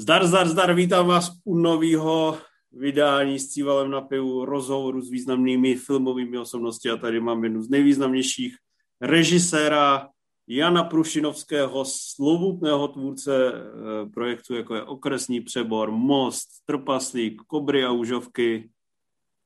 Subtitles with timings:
[0.00, 2.38] Zdar, zdar, zdar, vítám vás u nového
[2.72, 7.68] vydání s Cívalem na pivu, rozhovoru s významnými filmovými osobnosti a tady mám jednu z
[7.68, 8.56] nejvýznamnějších
[9.00, 10.08] režiséra
[10.46, 18.70] Jana Prušinovského, slovutného tvůrce eh, projektu, jako je Okresní přebor, Most, Trpaslík, Kobry a Užovky.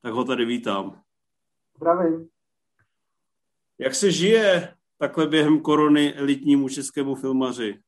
[0.03, 1.01] Tak ho tady vítám.
[1.77, 2.29] Zdravím.
[3.79, 7.79] Jak se žije takhle během korony elitnímu českému filmaři?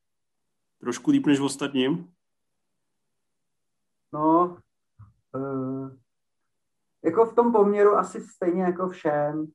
[0.81, 2.16] Trošku líp než v ostatním?
[4.13, 4.59] No,
[5.35, 5.91] uh,
[7.05, 9.47] jako v tom poměru asi stejně jako všem.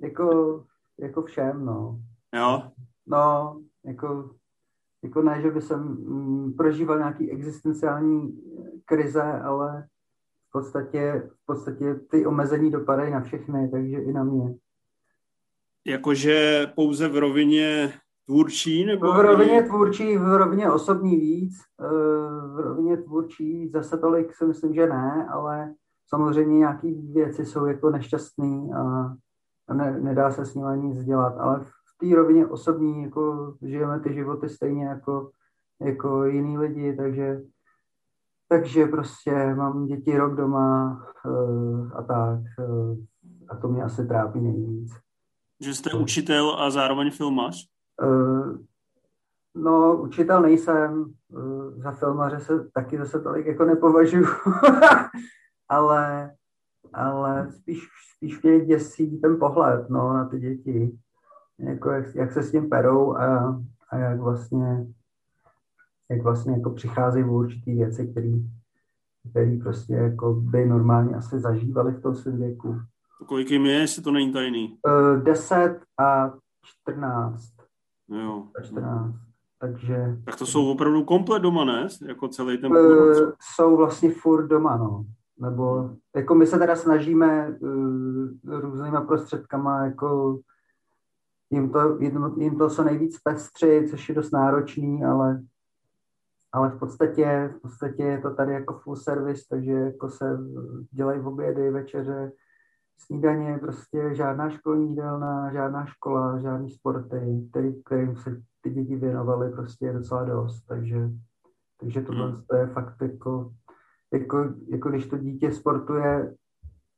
[0.00, 0.64] jako,
[0.98, 2.00] jako všem, no.
[2.34, 2.72] Jo?
[3.06, 4.34] No, jako,
[5.02, 8.42] jako ne, že by jsem mm, prožíval nějaký existenciální
[8.84, 9.88] krize, ale
[10.48, 14.54] v podstatě, v podstatě ty omezení dopadají na všechny, takže i na mě.
[15.84, 17.92] Jakože pouze v rovině
[18.28, 18.84] tvůrčí?
[18.84, 21.86] Nebo v rovině tvůrčí, v rovině osobní víc, eh,
[22.54, 25.74] v rovině tvůrčí zase tolik si myslím, že ne, ale
[26.06, 29.14] samozřejmě nějaké věci jsou jako nešťastný a,
[29.74, 34.14] ne, nedá se s nimi nic dělat, ale v té rovině osobní jako žijeme ty
[34.14, 35.30] životy stejně jako,
[35.80, 37.40] jako jiný lidi, takže
[38.50, 42.68] takže prostě mám děti rok doma uh, a tak.
[42.68, 42.96] Uh,
[43.48, 44.92] a to mě asi trápí nejvíc.
[45.60, 47.68] Že jste učitel a zároveň filmař?
[48.02, 48.58] Uh,
[49.54, 51.14] no, učitel nejsem.
[51.28, 54.26] Uh, za filmaře se taky zase tolik jako nepovažuji.
[55.68, 56.32] ale,
[56.92, 60.98] ale spíš, spíš mě děsí ten pohled no, na ty děti.
[61.58, 63.60] Jako jak, jak se s tím perou a,
[63.90, 64.86] a jak vlastně
[66.10, 68.50] jak vlastně jako přicházejí v určitý věci, který,
[69.30, 72.80] který prostě jako by normálně asi zažívali v tom svém věku.
[73.26, 74.78] Kolik jim je, jestli to není tajný?
[74.86, 76.32] Uh, 10 a
[78.08, 78.22] 14.
[78.22, 78.44] Jo.
[78.58, 79.14] A 14.
[79.60, 80.18] Takže...
[80.24, 81.88] Tak to jsou opravdu komplet doma, ne?
[82.08, 85.04] Jako celý ten uh, Jsou vlastně furt doma, no.
[85.40, 90.38] Nebo jako my se teda snažíme uh, různýma prostředkama jako
[91.50, 95.42] jim to, jim, jim to co nejvíc pestřit, což je dost náročný, ale
[96.52, 100.38] ale v podstatě, v podstatě je to tady jako full service, takže jako se
[100.90, 102.32] dělají obědy, večeře,
[102.98, 109.52] snídaně, prostě žádná školní jídelna, žádná škola, žádný sporty, který, kterým se ty děti věnovaly
[109.52, 111.10] prostě je docela dost, takže,
[111.80, 112.42] takže tohle hmm.
[112.50, 113.52] to je fakt jako,
[114.12, 116.34] jako, jako když to dítě sportuje,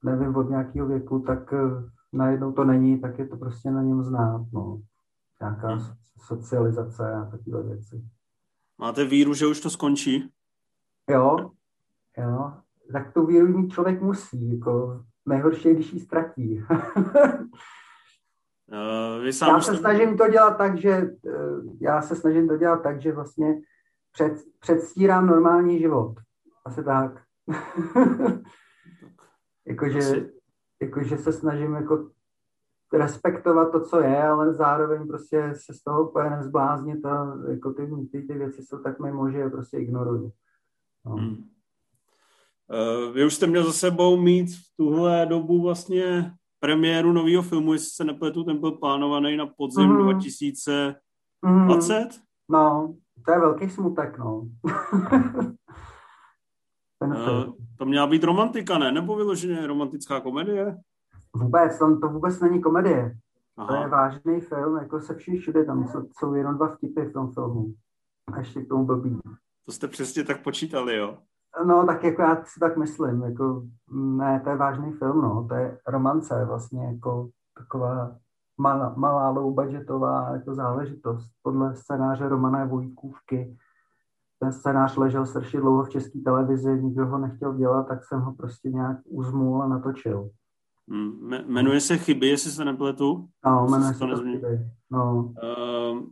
[0.05, 4.03] nevím, od nějakého věku, tak eh, najednou to není, tak je to prostě na něm
[4.03, 4.81] znát, no.
[5.41, 5.87] Nějaká hmm.
[6.19, 8.05] socializace a takové věci.
[8.78, 10.31] Máte víru, že už to skončí?
[11.10, 11.50] Jo,
[12.19, 12.53] jo.
[12.93, 14.59] Tak tu víru člověk musí.
[14.59, 16.64] Jako nejhorší je, když ji ztratí.
[18.66, 22.56] Uh, vy sám já se snažím to dělat tak, že uh, já se snažím to
[22.56, 23.60] dělat tak, že vlastně
[24.12, 26.14] před, předstírám normální život.
[26.64, 27.22] Asi tak.
[29.66, 30.30] jakože,
[30.82, 32.10] jakože se snažím jako
[32.92, 37.91] respektovat to, co je, ale zároveň prostě se z toho úplně nezbláznit a jako ty,
[38.12, 40.32] ty, ty věci jsou tak mimo, že je prostě ignoruju.
[41.06, 41.12] No.
[41.12, 41.36] Hmm.
[42.70, 47.72] Uh, vy už jste měl za sebou mít v tuhle dobu vlastně premiéru nového filmu,
[47.72, 50.03] jestli se nepletu, ten byl plánovaný na podzim mm.
[50.03, 51.98] 2020?
[52.00, 52.09] Mm.
[52.50, 52.94] No,
[53.25, 54.41] to je velký smutek, no.
[57.04, 58.92] uh, to měla být romantika, ne?
[58.92, 60.76] Nebo vyloženě romantická komedie?
[61.36, 63.16] Vůbec, tam to vůbec není komedie.
[63.56, 63.69] Aha.
[63.69, 67.12] To je vážný film, jako se všichni všude, tam jsou, jsou jenom dva vtipy v
[67.12, 67.75] tom filmu.
[68.32, 69.19] A ještě k tomu blbý.
[69.66, 71.19] To jste přesně tak počítali, jo?
[71.65, 73.62] No, tak jako já si tak myslím, jako
[73.93, 77.28] ne, to je vážný film, no, to je romance vlastně, jako
[77.59, 78.16] taková
[78.59, 83.56] malá, malá low budgetová jako záležitost podle scénáře Romana Vojtkůvky.
[84.39, 88.33] Ten scénář ležel strašně dlouho v české televizi, nikdo ho nechtěl dělat, tak jsem ho
[88.33, 90.30] prostě nějak uzmul a natočil.
[90.89, 93.28] Hmm, jmenuje se Chyby, jestli se nepletu?
[93.47, 94.71] No, jmenuje se to Chyby.
[94.91, 95.34] No.
[95.42, 96.03] Uh,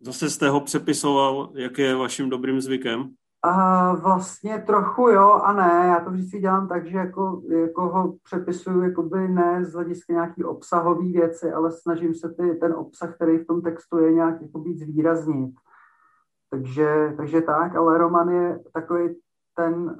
[0.00, 3.10] zase jste ho přepisoval, jak je vaším dobrým zvykem?
[3.42, 5.86] A vlastně trochu jo a ne.
[5.86, 10.44] Já to vždycky dělám tak, že jako, jako ho přepisuju jakoby ne z hlediska nějaký
[10.44, 14.58] obsahový věci, ale snažím se ty, ten obsah, který v tom textu je, nějak jako
[14.58, 15.54] být zvýraznit.
[16.50, 19.16] Takže, takže tak, ale Roman je takový
[19.56, 19.98] ten,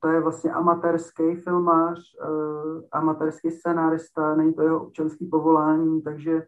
[0.00, 6.46] to je vlastně amatérský filmář, uh, amatérský scenárista, není to jeho občanský povolání, takže,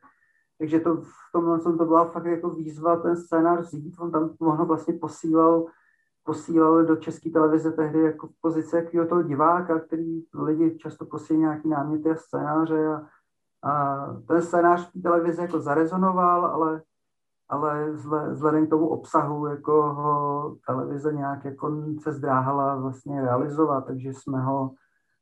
[0.59, 4.57] takže to v tomhle to byla fakt jako výzva ten scénář vzít, on tam on
[4.57, 5.67] ho vlastně posílal,
[6.25, 11.41] posílal do české televize tehdy jako v pozici jakého toho diváka, který lidi často posílají
[11.41, 13.03] nějaký náměty a scénáře a,
[13.71, 16.83] a ten scénář v televizi jako zarezonoval, ale
[17.49, 17.91] ale
[18.33, 24.41] vzhledem k tomu obsahu jako ho televize nějak jako se zdráhala vlastně realizovat, takže jsme
[24.41, 24.71] ho,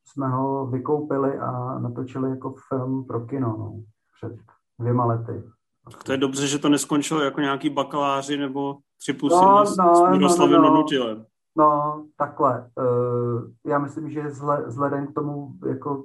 [0.05, 3.75] jsme ho vykoupili a natočili jako film pro kino no,
[4.17, 4.39] před
[4.79, 5.43] dvěma lety.
[5.91, 9.77] Tak to je dobře, že to neskončilo jako nějaký bakaláři nebo tři pusy no, s,
[9.77, 11.27] no, s Miroslavem no, no, no.
[11.57, 12.71] no, takhle.
[12.79, 14.23] Uh, já myslím, že
[14.67, 16.05] vzhledem k tomu, jako,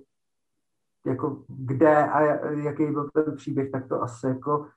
[1.05, 4.67] jako kde a jaký byl ten příběh, tak to asi jako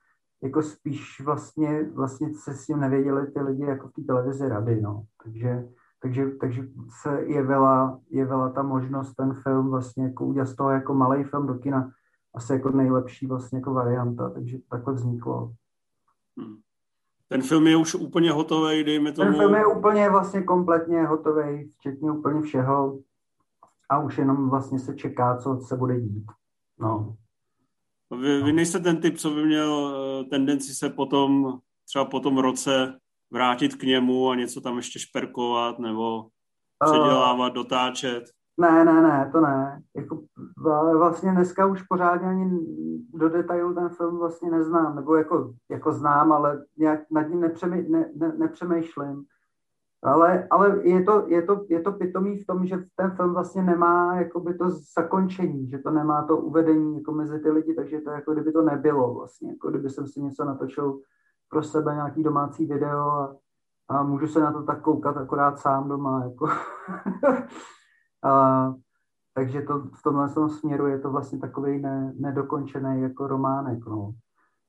[0.43, 4.81] jako spíš vlastně, vlastně se s tím nevěděli ty lidi jako v té televizi rady,
[4.81, 5.03] no.
[5.23, 5.67] Takže,
[6.01, 6.67] takže, takže
[7.01, 11.47] se jevila, jevila ta možnost ten film vlastně jako udělat z toho jako malý film
[11.47, 11.91] do kina
[12.35, 15.53] asi jako nejlepší vlastně jako varianta, takže takhle vzniklo.
[16.39, 16.55] Hmm.
[17.31, 19.31] Ten film je už úplně hotový, dejme tomu.
[19.31, 22.99] Ten film je úplně vlastně kompletně hotový, včetně úplně všeho
[23.89, 26.25] a už jenom vlastně se čeká, co se bude dít.
[26.79, 27.15] No.
[28.21, 32.37] Vy, vy nejste ten typ, co by měl eh, tendenci se potom, třeba po tom
[32.37, 32.99] roce
[33.33, 36.27] vrátit k němu a něco tam ještě šperkovat nebo
[36.85, 38.23] předělávat, dotáčet?
[38.57, 39.81] Ne, ne, ne, to ne.
[39.95, 40.23] Jako,
[40.97, 42.59] vlastně dneska už pořádně ani
[43.13, 47.89] do detailu ten film vlastně neznám, nebo jako, jako znám, ale nějak nad ním nepřemý,
[47.89, 49.23] ne, ne, nepřemýšlím.
[50.03, 53.63] Ale, ale je, to, je, to, je to pitomý v tom, že ten film vlastně
[53.63, 58.09] nemá jakoby to zakončení, že to nemá to uvedení jako mezi ty lidi, takže to
[58.09, 60.99] jako kdyby to nebylo vlastně, jako kdyby jsem si něco natočil
[61.49, 63.35] pro sebe, nějaký domácí video a,
[63.89, 66.47] a můžu se na to tak koukat akorát sám doma, jako.
[68.23, 68.73] a,
[69.33, 74.11] takže to, v tomhle tom směru je to vlastně takový ne, nedokončený jako románek, no.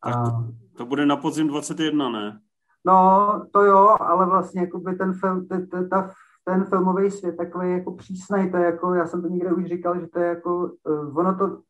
[0.02, 2.40] A, to, to bude na podzim 21, ne?
[2.84, 6.10] No, to jo, ale vlastně jakoby ten, film, t, t, ta,
[6.44, 10.00] ten filmový svět takový jako přísnej, to je jako, já jsem to někde už říkal,
[10.00, 11.60] že to je jako, uh, ono to,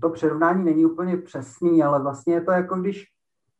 [0.00, 3.04] to přirovnání není úplně přesný, ale vlastně je to jako když,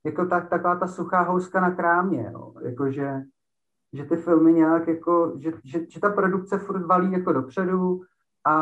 [0.04, 3.22] jako tak, taková ta suchá houska na krámě, jo, jako že,
[3.92, 8.00] že ty filmy nějak jako, že, že, že ta produkce furt valí jako dopředu
[8.44, 8.54] a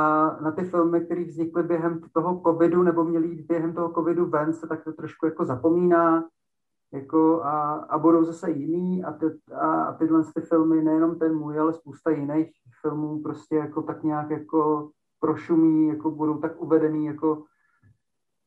[0.42, 4.52] na ty filmy, které vznikly během toho covidu nebo měly jít během toho covidu ven,
[4.52, 6.24] se tak to trošku jako zapomíná,
[6.92, 11.36] jako a, a budou zase jiný a, ty, a, a tyhle ty filmy, nejenom ten
[11.36, 12.50] můj, ale spousta jiných
[12.80, 14.90] filmů prostě jako tak nějak jako
[15.20, 17.44] prošumí, jako budou tak uvedený jako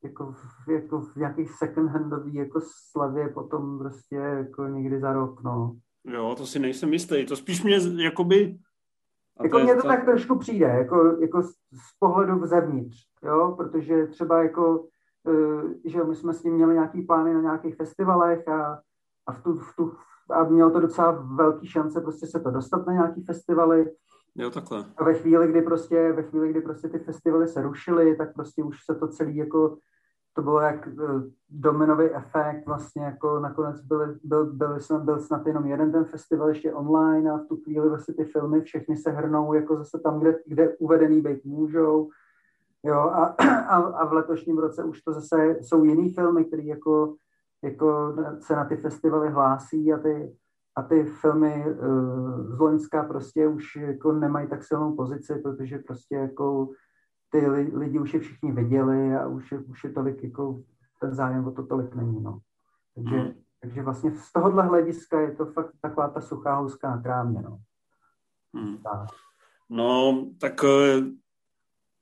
[0.03, 0.31] jako
[0.65, 5.75] v, jako v nějakých second-handový jako slavě potom prostě jako někdy za rok, no.
[6.05, 7.25] Jo, to si nejsem jistý.
[7.25, 8.57] To spíš mě jakoby...
[9.43, 14.07] Jako mně to to tak trošku přijde, jako, jako z, z pohledu zevnitř, jo, protože
[14.07, 14.85] třeba jako
[15.27, 18.81] Eh, že my jsme s ním měli nějaký plány na nějakých festivalech a,
[19.27, 19.93] a, v tu, v tu,
[20.29, 23.91] a mělo to docela velký šance prostě se to dostat na nějaký festivaly.
[24.35, 24.85] Jo, takhle.
[24.97, 28.63] A ve chvíli, kdy prostě, ve chvíli, kdy prostě ty festivaly se rušily, tak prostě
[28.63, 29.77] už se to celý jako,
[30.33, 30.91] to bylo jak eh,
[31.49, 36.49] dominový efekt, vlastně jako nakonec byly, byl, byl, byl, byl snad jenom jeden ten festival
[36.49, 40.19] ještě online a v tu chvíli vlastně ty filmy všechny se hrnou jako zase tam,
[40.19, 42.09] kde, kde uvedený být můžou
[42.85, 43.25] Jo, a,
[43.69, 47.15] a, a v letošním roce už to zase jsou jiný filmy, které jako,
[47.63, 50.35] jako se na ty festivaly hlásí a ty,
[50.75, 56.15] a ty filmy uh, z Loňska prostě už jako nemají tak silnou pozici, protože prostě
[56.15, 56.69] jako
[57.33, 57.47] ty
[57.77, 60.61] lidi už je všichni viděli a už je, už je tolik jako
[61.01, 62.39] ten zájem o to tolik není, no.
[62.95, 63.33] Takže, hmm.
[63.61, 67.59] takže vlastně z tohohle hlediska je to fakt taková ta suchá houska na krámě, no.
[68.53, 68.77] Hmm.
[68.77, 69.07] Tak.
[69.69, 71.01] No, tak eh,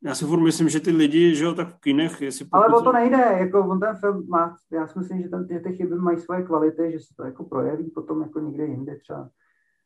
[0.03, 2.63] já si furt myslím, že ty lidi, že jo, tak v kinech, jestli pokud...
[2.63, 5.60] Ale o to nejde, jako on ten film má, já si myslím, že, ten, že
[5.60, 9.29] ty chyby mají svoje kvality, že se to jako projeví potom jako někde jinde třeba.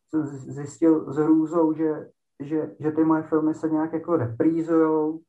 [0.09, 5.21] Jsem zjistil s hrůzou, že, že, že ty moje filmy se nějak jako reprízujou,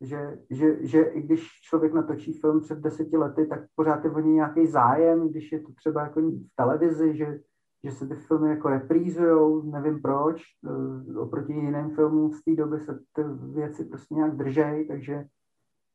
[0.00, 4.20] že, že, že i když člověk natočí film před deseti lety, tak pořád je o
[4.20, 7.38] nějaký zájem, když je to třeba jako v televizi, že
[7.84, 12.80] že se ty filmy jako reprízujou, nevím proč, eh, oproti jiným filmům z té doby
[12.80, 13.22] se ty
[13.54, 15.24] věci prostě nějak držej, takže,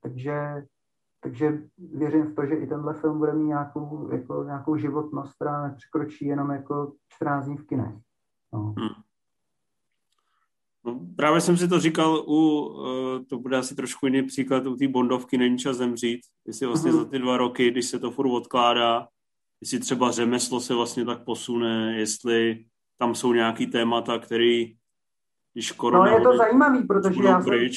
[0.01, 0.65] takže,
[1.19, 5.67] takže věřím v to, že i tenhle film bude mít nějakou, jako, nějakou životnost, která
[5.67, 7.95] nepřekročí jenom jako 14 dní v kinech.
[8.53, 8.74] No.
[8.77, 8.89] Hmm.
[10.86, 14.75] No, právě jsem si to říkal u, uh, to bude asi trošku jiný příklad, u
[14.75, 16.98] té Bondovky Není čas zemřít, jestli vlastně uh-huh.
[16.98, 19.08] za ty dva roky, když se to furt odkládá,
[19.62, 22.66] jestli třeba řemeslo se vlastně tak posune, jestli
[23.00, 24.66] tam jsou nějaký témata, které
[25.54, 26.12] když korona...
[26.12, 27.70] No je to zajímavý, protože já jsem,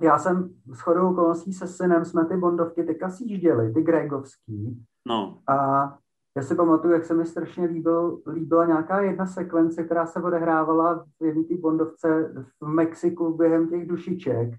[0.00, 4.86] já jsem s chodou okolností se synem jsme ty bondovky teďka sjížděli, ty Gregovský.
[5.06, 5.42] No.
[5.48, 5.98] A
[6.36, 11.04] já si pamatuju, jak se mi strašně líbil, líbila nějaká jedna sekvence, která se odehrávala
[11.20, 14.54] v jedné té bondovce v Mexiku během těch dušiček.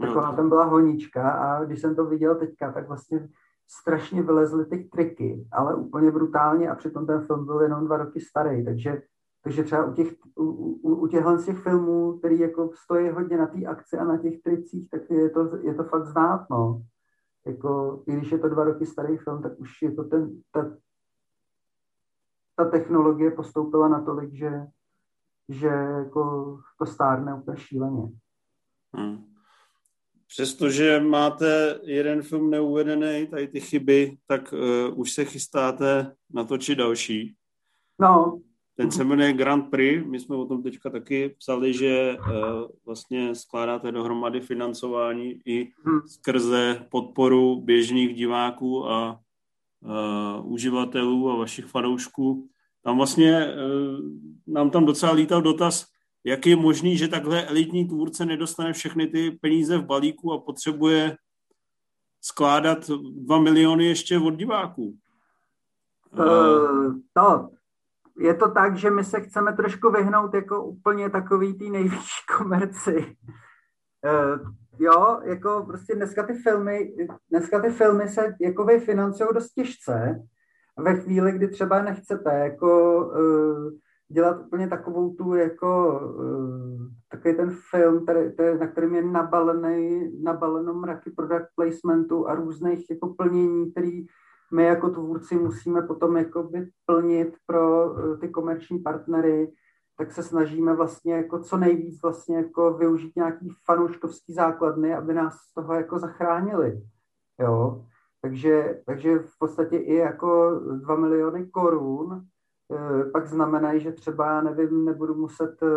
[0.00, 3.28] Taková tam byla honička a když jsem to viděl teďka, tak vlastně
[3.68, 8.20] strašně vylezly ty triky, ale úplně brutálně a přitom ten film byl jenom dva roky
[8.20, 9.02] starý, takže,
[9.44, 13.46] takže třeba u těch, u, u, u těchhle těch filmů, který jako stojí hodně na
[13.46, 16.82] té akci a na těch tricích, tak je to, je to fakt znát, no.
[17.46, 20.70] Jako, i když je to dva roky starý film, tak už je to ten, ta,
[22.56, 24.50] ta technologie postoupila natolik, že,
[25.48, 28.02] že jako to stárne úplně šíleně.
[28.96, 29.24] Hmm.
[30.26, 37.34] Přestože máte jeden film neuvedený, tady ty chyby, tak uh, už se chystáte natočit další.
[37.98, 38.40] No.
[38.76, 40.06] Ten se jmenuje Grand Prix.
[40.06, 42.26] My jsme o tom teďka taky psali, že uh,
[42.86, 46.00] vlastně skládáte dohromady financování i hmm.
[46.06, 49.20] skrze podporu běžných diváků a
[49.84, 52.48] uh, uživatelů a vašich fanoušků.
[52.82, 54.00] Tam vlastně uh,
[54.46, 55.86] nám tam docela lítal dotaz,
[56.24, 61.16] jak je možný, že takhle elitní tvůrce nedostane všechny ty peníze v balíku a potřebuje
[62.20, 64.98] skládat dva miliony ještě od diváků?
[66.18, 67.48] Uh, to,
[68.18, 73.16] je to tak, že my se chceme trošku vyhnout jako úplně takový tý nejvyšší komerci.
[74.78, 76.92] Jo, jako prostě dneska ty filmy,
[77.30, 80.22] dneska ty filmy se jako financují dost těžce.
[80.78, 83.72] Ve chvíli, kdy třeba nechcete jako uh,
[84.08, 90.10] dělat úplně takovou tu jako uh, takový ten film, který, který, na kterým je nabalený,
[90.22, 94.06] nabaleno mraky product placementu a různých jako plnění, který
[94.54, 99.52] my jako tvůrci musíme potom jakoby plnit pro uh, ty komerční partnery,
[99.98, 105.34] tak se snažíme vlastně jako co nejvíc vlastně jako využít nějaký fanouškovský základny, aby nás
[105.34, 106.82] z toho jako zachránili.
[107.40, 107.84] Jo?
[108.22, 112.26] Takže, takže v podstatě i jako 2 miliony korun
[112.72, 115.68] Eh, pak znamenají, že třeba, nevím, nebudu muset eh,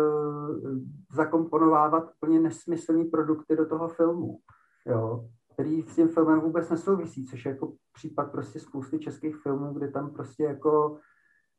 [1.12, 4.38] zakomponovávat úplně nesmyslné produkty do toho filmu,
[4.86, 9.74] jo, který s tím filmem vůbec nesouvisí, což je jako případ prostě spousty českých filmů,
[9.74, 10.98] kde tam prostě jako,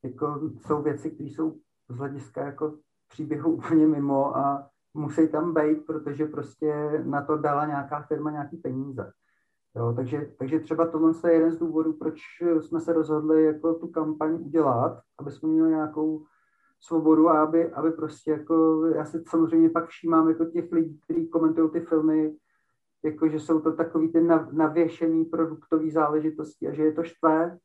[0.04, 1.58] jako jsou věci, které jsou
[1.90, 2.78] z hlediska jako
[3.08, 8.58] příběhu úplně mimo a musí tam být, protože prostě na to dala nějaká firma nějaký
[8.58, 9.12] peníze.
[9.76, 12.22] Jo, takže, takže třeba tohle je jeden z důvodů, proč
[12.62, 16.26] jsme se rozhodli jako tu kampaň udělat, aby jsme měli nějakou
[16.80, 21.28] svobodu a aby, aby prostě jako, já si samozřejmě pak všímám jako těch lidí, kteří
[21.28, 22.36] komentují ty filmy,
[23.04, 27.58] jako že jsou to takový ty navěšený produktový záležitosti a že je to štvé,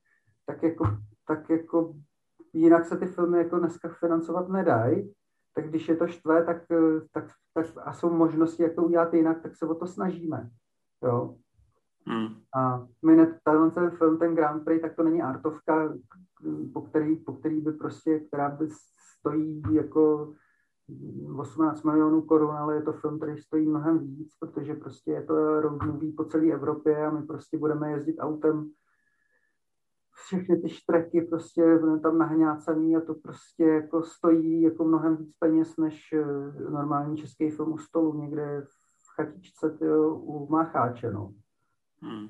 [0.47, 0.85] tak jako,
[1.27, 1.95] tak jako
[2.55, 5.15] jinak se ty filmy jako dneska financovat nedají,
[5.55, 6.63] tak když je to štvé, tak,
[7.13, 10.51] tak, tak a jsou možnosti, jak to udělat jinak, tak se o to snažíme.
[11.05, 11.37] Jo.
[12.07, 12.27] Hmm.
[12.57, 15.95] A my ne, tenhle ten film, ten Grand Prix, tak to není artovka,
[16.73, 18.69] po který, po který by prostě, která by
[19.19, 20.35] stojí jako
[21.37, 25.61] 18 milionů korun, ale je to film, který stojí mnohem víc, protože prostě je to
[25.61, 28.71] road movie po celé Evropě a my prostě budeme jezdit autem
[30.15, 35.37] všechny ty štreky prostě budeme tam nahňácaný a to prostě jako stojí jako mnohem víc
[35.39, 41.33] peněz než eh, normální český film u stolu někde v chatičce tyjo, u Macháče, no.
[42.03, 42.29] Hmm.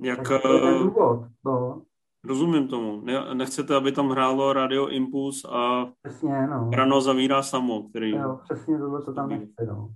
[0.00, 1.82] Jak, to je ten důvod, no.
[2.24, 3.00] Rozumím tomu.
[3.00, 6.70] Ne, nechcete, aby tam hrálo Radio Impuls a přesně, no.
[6.72, 8.10] Rano zavírá samo, který...
[8.10, 9.90] Jo, přesně tohle to tam nechce, no.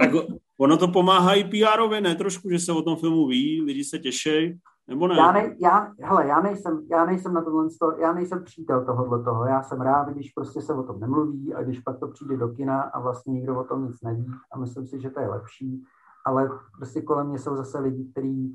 [0.00, 0.10] tak
[0.58, 3.98] ono to pomáhá i pr ne trošku, že se o tom filmu ví, lidi se
[3.98, 5.16] těší, nebo ne?
[5.16, 7.68] Já, ne, já, hele, já nejsem, já nejsem na tohle,
[8.00, 11.62] já nejsem přítel tohohle toho, já jsem rád, když prostě se o tom nemluví a
[11.62, 14.86] když pak to přijde do kina a vlastně nikdo o tom nic neví a myslím
[14.86, 15.84] si, že to je lepší,
[16.26, 18.52] ale prostě kolem mě jsou zase lidi, kteří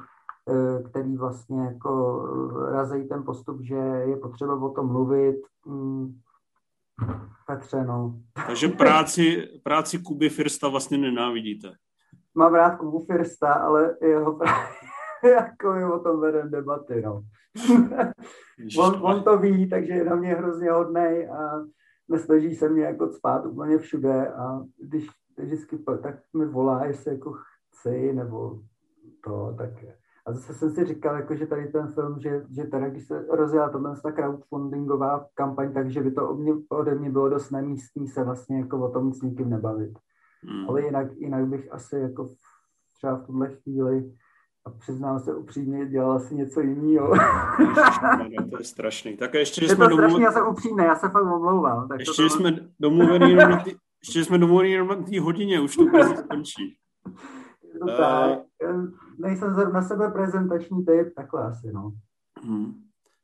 [0.49, 2.23] eh, který vlastně jako
[2.71, 5.41] razejí ten postup, že je potřeba o tom mluvit.
[5.65, 6.19] Hmm.
[7.47, 8.15] Petře, no.
[8.47, 11.71] Takže práci, práci Kuby Firsta vlastně nenávidíte.
[12.35, 14.82] Mám rád Kubu Firsta, ale jeho práci,
[15.30, 17.24] jako my o tom vedeme debaty, no.
[18.80, 21.65] on, on, to ví, takže je na mě hrozně hodnej a
[22.10, 27.34] nesnaží se mě jako spát úplně všude a když vždycky tak mi volá, jestli jako
[27.72, 28.60] chci, nebo
[29.24, 29.70] to, tak
[30.25, 33.25] a zase jsem si říkal, jako, že tady ten film, že, že teda, když se
[33.30, 38.08] rozjela tohle ta crowdfundingová kampaň, takže by to ode mě, ode mě bylo dost nemístný
[38.08, 40.00] se vlastně jako o tom s nikým nebavit.
[40.44, 40.70] Hmm.
[40.70, 42.30] Ale jinak, jinak bych asi jako
[42.94, 44.13] třeba v tuhle chvíli
[44.65, 47.15] a přiznám se upřímně, dělal si něco jiného.
[48.50, 49.17] to je strašný.
[49.17, 50.10] Tak ještě je jsme to domluven...
[50.10, 51.88] strašný, já jsem upřímný, já se fakt omlouvám.
[51.88, 53.72] Tak ještě to jsme domluveni jenom na tý,
[54.03, 55.86] ještě jsme domluveni jenom na té hodině, už to
[56.29, 56.77] končí.
[57.79, 58.39] to uh, tak.
[59.17, 61.91] Nejsem na sebe prezentační typ, takhle asi, no.
[62.43, 62.74] Hmm.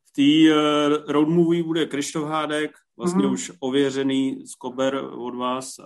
[0.09, 3.33] V té uh, road movie bude Krištof Hádek, vlastně mm.
[3.33, 5.85] už ověřený skober od vás uh,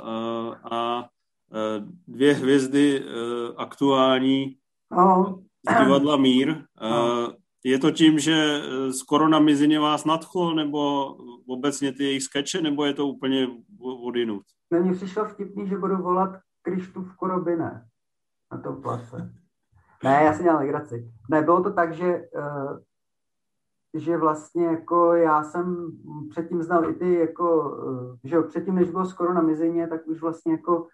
[0.73, 3.07] a uh, dvě hvězdy uh,
[3.57, 4.57] aktuální.
[4.95, 5.43] No.
[5.69, 6.63] z divadla Mír.
[6.81, 7.33] No.
[7.65, 11.05] Je to tím, že z Korona Mizině vás nadchlo, nebo
[11.47, 13.47] obecně ty jejich skeče, nebo je to úplně
[14.03, 14.43] odinut?
[14.79, 17.85] Mně přišlo vtipný, že budu volat Krištův Korobine
[18.51, 19.33] na tom place.
[20.03, 21.11] Ne, já si dělám legraci.
[21.29, 22.79] Ne, bylo to tak, že, uh,
[23.93, 25.91] že vlastně jako já jsem
[26.29, 27.77] předtím znal i ty jako,
[28.23, 30.87] že předtím, než bylo skoro na mizině, tak už vlastně jako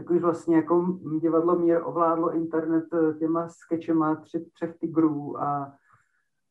[0.00, 5.72] tak už vlastně jako divadlo Mír ovládlo internet eh, těma sketchema tři, třech tigrů a,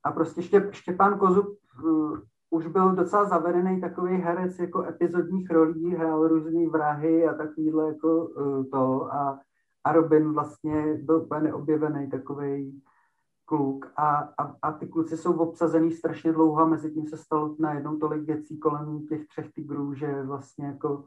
[0.04, 5.96] a prostě Štěp, Štěpán Kozub uh, už byl docela zavedený takový herec jako epizodních rolí,
[5.96, 9.40] hrál různý vrahy a takovýhle jako uh, to a
[9.84, 12.82] a Robin vlastně byl úplně neobjevený takový
[13.46, 17.56] kluk a, a, a ty kluci jsou obsazený strašně dlouho a mezi tím se stalo
[17.60, 21.06] najednou tolik věcí kolem těch třech tigrů, že vlastně jako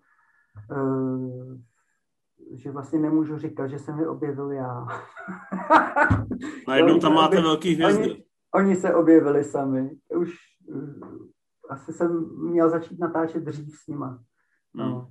[0.70, 1.56] uh,
[2.50, 4.87] že vlastně nemůžu říkat, že jsem je objevil já.
[6.68, 8.11] Najednou tam máte velký hvězdy.
[8.11, 9.90] Oni, oni se objevili sami.
[10.16, 10.34] Už
[10.66, 11.26] uh,
[11.68, 14.22] asi jsem měl začít natáčet dřív s nima.
[14.75, 14.84] No.
[14.84, 15.06] Hmm.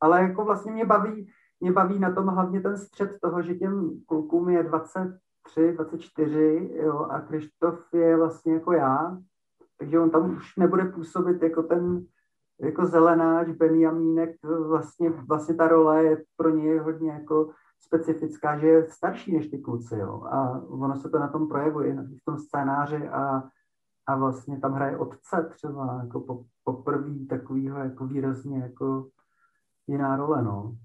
[0.00, 1.28] Ale jako vlastně mě baví,
[1.60, 6.98] mě baví na tom hlavně ten střed toho, že těm klukům je 23, 24 jo,
[6.98, 9.18] a Krištof je vlastně jako já,
[9.78, 12.06] takže on tam už nebude působit jako ten
[12.60, 14.36] jako zelenáč, Benjamínek,
[14.68, 19.58] vlastně, vlastně ta role je pro něj hodně jako specifická, že je starší než ty
[19.58, 20.22] kluci, jo.
[20.24, 23.42] A ono se to na tom projevuje, v tom scénáři a,
[24.06, 29.06] a vlastně tam hraje otce třeba, jako po, poprvé takovýho jako výrazně jako
[29.86, 30.76] jiná role, no.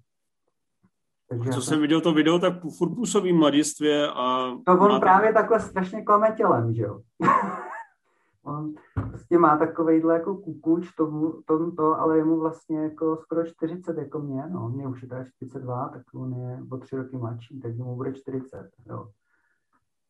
[1.30, 4.52] Takže Co jsem viděl to video, tak furt působí mladistvě a...
[4.66, 7.02] To on právě takhle strašně klame tělem, že jo?
[8.44, 8.74] on
[9.12, 13.98] prostě má takovejhle jako kukuč tomu, tomu to, ale je mu vlastně jako skoro 40
[13.98, 17.60] jako mě, no, mě už je teda 42, tak on je o tři roky mladší,
[17.60, 19.08] tak mu bude 40, jo.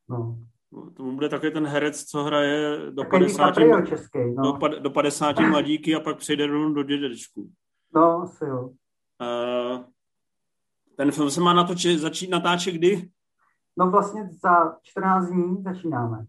[0.09, 0.37] No.
[0.93, 4.57] To bude taky ten herec, co hraje do Takový 50, český, no.
[4.57, 7.49] do, do 50 mladíky a pak přejde do dědečku.
[7.95, 8.69] No, asi jo.
[9.21, 9.83] Uh,
[10.97, 13.09] ten film se má natočit, začít natáčet kdy?
[13.77, 16.25] No vlastně za 14 dní začínáme.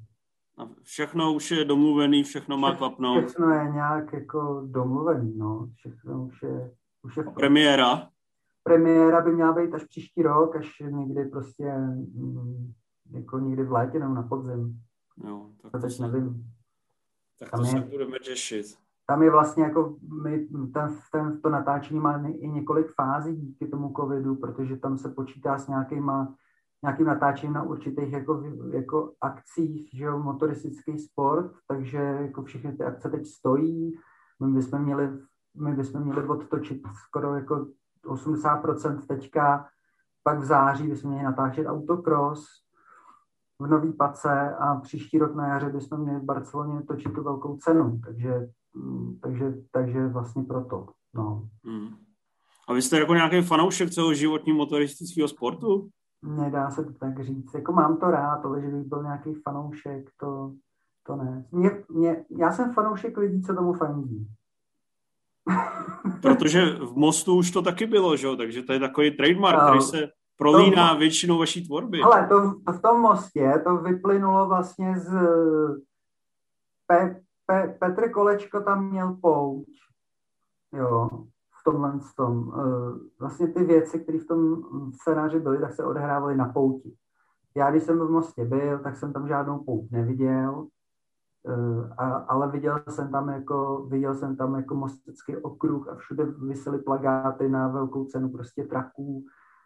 [0.59, 3.25] A všechno už je domluvený, všechno má klapnout.
[3.25, 5.69] Všechno je nějak jako domluvený, no.
[5.75, 6.75] Všechno už je...
[7.03, 8.09] Už je A premiéra?
[8.62, 11.73] Premiéra by měla být až příští rok, až někdy prostě
[12.15, 12.73] mm,
[13.11, 14.81] jako někdy v létě nebo na podzim.
[15.25, 16.53] Jo, tak to, to teď se, nevím.
[17.38, 21.51] Tak to Tam se je, budeme těšit tam je vlastně jako my, ten, ten, to
[21.51, 26.35] natáčení má i několik fází díky tomu covidu, protože tam se počítá s nějakýma,
[26.83, 28.42] nějakým natáčením na určitých jako,
[28.73, 33.92] jako akcích, že jo, motoristický sport, takže jako všechny ty akce teď stojí.
[34.40, 35.09] My bychom měli,
[35.57, 37.66] my bychom měli odtočit skoro jako
[38.05, 39.68] 80% teďka,
[40.23, 42.47] pak v září bychom měli natáčet autocross,
[43.59, 47.57] v Nový Pace a příští rok na jaře bychom měli v Barceloně točit tu velkou
[47.57, 50.87] cenu, takže Mm, takže, takže vlastně proto.
[51.14, 51.49] No.
[51.64, 51.88] Hmm.
[52.68, 55.88] A vy jste jako nějaký fanoušek celoživotní motoristického sportu?
[56.23, 57.55] Nedá se to tak říct.
[57.55, 60.53] Jako mám to rád, ale že bych byl nějaký fanoušek, to,
[61.07, 61.45] to ne.
[61.53, 64.27] Mě, mě, já jsem fanoušek lidí, co tomu fandí.
[66.23, 68.37] Protože v Mostu už to taky bylo, že?
[68.37, 72.01] takže to je takový trademark, no, který se prolíná to, většinou vaší tvorby.
[72.01, 75.11] Ale to, to v tom Mostě to vyplynulo vlastně z
[76.87, 79.69] Pe, Pe, Petr Kolečko tam měl pouť,
[80.73, 81.09] jo,
[81.62, 82.53] v tomhle tom.
[82.55, 84.62] Eh, vlastně ty věci, které v tom
[85.01, 86.94] scénáři byly, tak se odehrávaly na pouti.
[87.57, 90.66] Já, když jsem v Mostě byl, tak jsem tam žádnou pouť neviděl,
[91.48, 96.25] eh, a, ale viděl jsem tam jako, viděl jsem tam jako mostecký okruh a všude
[96.25, 99.25] vysely plagáty na velkou cenu prostě traků,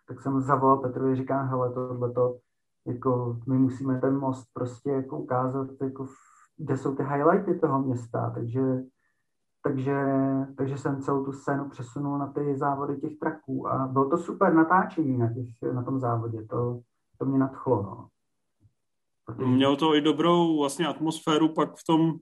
[0.09, 2.39] tak jsem zavolal Petrovi, říkám, hele, tohleto,
[2.87, 6.07] jako my musíme ten most prostě jako ukázat jako
[6.57, 8.83] kde jsou ty highlighty toho města, takže,
[9.67, 9.95] takže,
[10.57, 14.55] takže jsem celou tu scénu přesunul na ty závody těch traků a bylo to super
[14.55, 16.81] natáčení na, těch, na tom závodě, to,
[17.19, 18.09] to mě nadchlo, no.
[19.25, 19.47] Protože...
[19.47, 22.13] Mělo to i dobrou vlastně atmosféru pak v tom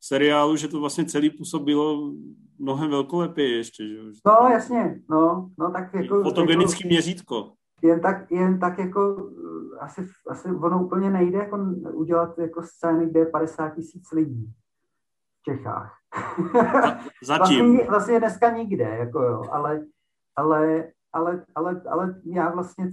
[0.00, 2.12] seriálu, že to vlastně celý působilo
[2.58, 3.98] mnohem velkolepě ještě, že?
[4.26, 6.22] No, jasně, no, no tak jako...
[6.22, 7.52] Fotogenický jako, měřítko.
[7.82, 9.30] Jen tak, jen tak jako
[9.80, 11.58] asi, asi ono úplně nejde jako
[11.92, 14.52] udělat jako scény, kde je 50 tisíc lidí
[15.40, 16.03] v Čechách.
[17.24, 17.66] Zatím.
[17.66, 19.84] vlastně, vlastně dneska nikde, jako jo, ale,
[20.36, 22.90] ale, ale, ale, ale já vlastně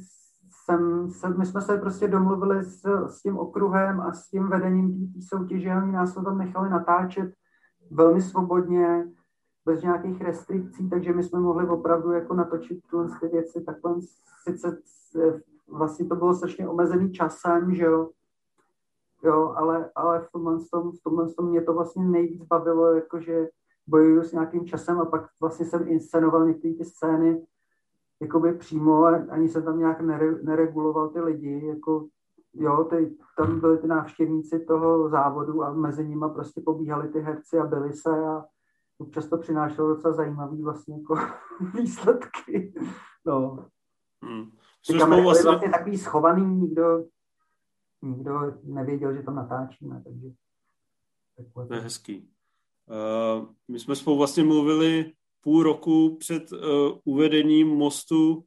[0.65, 5.13] jsem, jsem, my jsme se prostě domluvili s, s tím okruhem a s tím vedením
[5.13, 7.33] té soutěže, oni nás to tam nechali natáčet
[7.91, 9.07] velmi svobodně,
[9.65, 12.79] bez nějakých restrikcí, takže my jsme mohli opravdu jako natočit
[13.21, 13.95] ty věci takhle
[14.43, 14.77] sice
[15.71, 18.09] vlastně to bylo strašně omezený časem, že jo,
[19.23, 23.49] jo, ale, ale v tomhle, tom, v tomhle tom mě to vlastně nejvíc bavilo, jakože
[23.87, 27.45] bojuju s nějakým časem a pak vlastně jsem inscenoval některé ty scény
[28.21, 32.07] jakoby přímo a ani jsem tam nějak nere, nereguloval ty lidi, jako
[32.53, 37.59] jo, ty, tam byli ty návštěvníci toho závodu a mezi nimi prostě pobíhali ty herci
[37.59, 38.45] a byli se a
[38.97, 41.15] občas to přinášelo docela zajímavý vlastně jako
[41.73, 42.73] výsledky.
[43.25, 43.65] No.
[44.23, 44.45] Hmm.
[44.87, 45.49] Ty kamery vlastně...
[45.49, 47.03] vlastně takový schovaný, nikdo,
[48.01, 48.31] nikdo
[48.63, 50.27] nevěděl, že tam natáčíme, takže
[51.67, 52.27] to je hezký.
[52.85, 56.59] Uh, my jsme spolu vlastně mluvili půl roku před uh,
[57.03, 58.43] uvedením mostu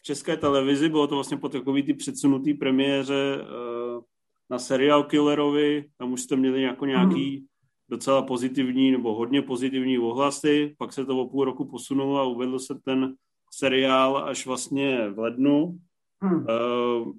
[0.00, 4.02] v české televizi, bylo to vlastně po takový ty předsunutý premiéře uh,
[4.50, 7.46] na serial Killerovi, tam už jste měli jako nějaký mm.
[7.88, 12.58] docela pozitivní nebo hodně pozitivní ohlasy, pak se to o půl roku posunulo a uvedl
[12.58, 13.14] se ten
[13.50, 15.78] seriál až vlastně v lednu.
[16.22, 16.32] Mm.
[16.32, 17.12] Uh,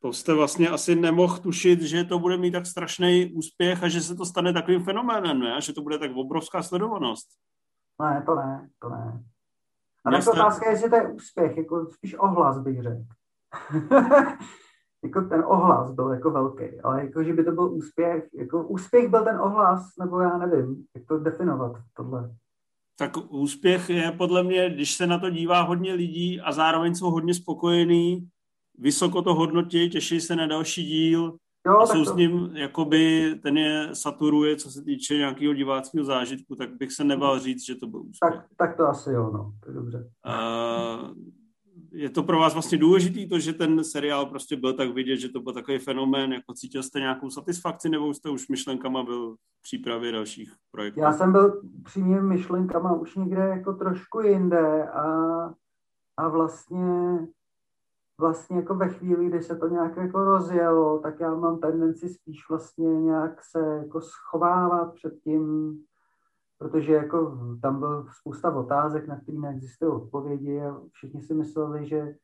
[0.00, 4.00] to jste vlastně asi nemohl tušit, že to bude mít tak strašný úspěch a že
[4.00, 5.54] se to stane takovým fenoménem, ne?
[5.54, 7.28] A že to bude tak obrovská sledovanost.
[8.02, 9.22] Ne, to ne, to ne.
[10.04, 13.04] A tak otázka je, jestli to je úspěch, jako spíš ohlas bych řekl.
[15.04, 19.08] jako ten ohlas byl jako velký, ale jako, že by to byl úspěch, jako úspěch
[19.08, 22.34] byl ten ohlas, nebo já nevím, jak to definovat, tohle.
[22.98, 27.10] Tak úspěch je podle mě, když se na to dívá hodně lidí a zároveň jsou
[27.10, 28.28] hodně spokojení,
[28.78, 31.36] vysoko to hodnotí, těší se na další díl
[31.66, 32.12] jo, a jsou to...
[32.12, 37.04] s ním, jakoby ten je saturuje, co se týče nějakého diváckého zážitku, tak bych se
[37.04, 38.32] nebal říct, že to byl úspěch.
[38.32, 40.10] Tak, tak to asi jo, no, to je dobře.
[40.26, 41.10] Uh,
[41.92, 45.28] je to pro vás vlastně důležitý to, že ten seriál prostě byl tak vidět, že
[45.28, 49.62] to byl takový fenomén, jako cítil jste nějakou satisfakci, nebo jste už myšlenkama byl v
[49.62, 51.00] přípravě dalších projektů?
[51.00, 55.04] Já jsem byl přímě myšlenkama už někde jako trošku jinde a,
[56.16, 57.18] a vlastně
[58.20, 62.48] vlastně jako ve chvíli, kdy se to nějak jako rozjelo, tak já mám tendenci spíš
[62.50, 65.74] vlastně nějak se jako schovávat před tím,
[66.58, 72.14] protože jako tam byl spousta otázek, na které neexistují odpovědi a všichni si mysleli, že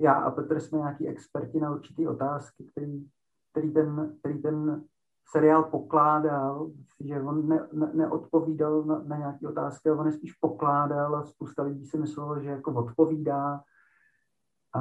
[0.00, 3.06] já a Petr jsme nějaký experti na určité otázky, který,
[3.50, 4.84] který, ten, který ten
[5.30, 10.32] seriál pokládal, že on ne, ne, neodpovídal na, na nějaké otázky, ale on je spíš
[10.32, 13.62] pokládal a spousta lidí si myslelo, že jako odpovídá.
[14.74, 14.80] A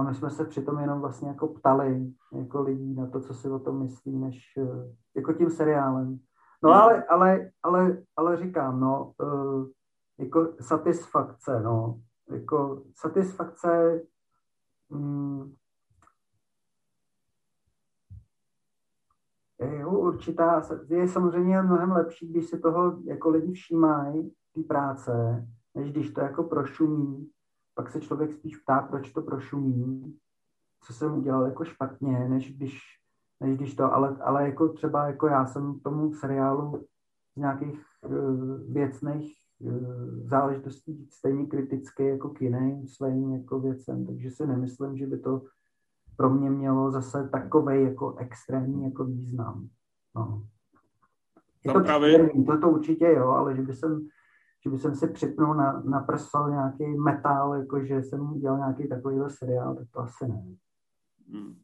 [0.00, 3.50] a my jsme se přitom jenom vlastně jako ptali jako lidí na to, co si
[3.50, 6.18] o tom myslí, než eh, jako tím seriálem.
[6.62, 6.80] No hmm.
[6.80, 9.66] ale, ale, ale, ale říkám, no, uh,
[10.18, 14.00] jako satisfakce, no, jako satisfakce
[14.88, 15.54] um,
[19.60, 25.92] je určitá, je samozřejmě mnohem lepší, když se toho jako lidi všímají, ty práce, než
[25.92, 27.30] když to jako prošumí
[27.80, 30.18] pak se člověk spíš ptá, proč to prošumí,
[30.80, 32.80] co jsem udělal jako špatně, než když,
[33.40, 36.86] než když to, ale, ale jako třeba jako já jsem tomu seriálu
[37.32, 39.72] z nějakých uh, věcných uh,
[40.24, 45.42] záležitostí stejně kritický jako k jiným svým jako věcem, takže si nemyslím, že by to
[46.16, 49.68] pro mě mělo zase takový jako extrémní jako význam.
[50.16, 50.42] No.
[51.64, 52.30] Je to, právě...
[52.46, 54.08] to, to určitě jo, ale že by jsem
[54.64, 58.88] že by jsem si připnul na, na prso nějaký metal, jako že jsem udělal nějaký
[58.88, 60.44] takovýhle seriál, tak to asi ne.
[61.32, 61.58] Hmm.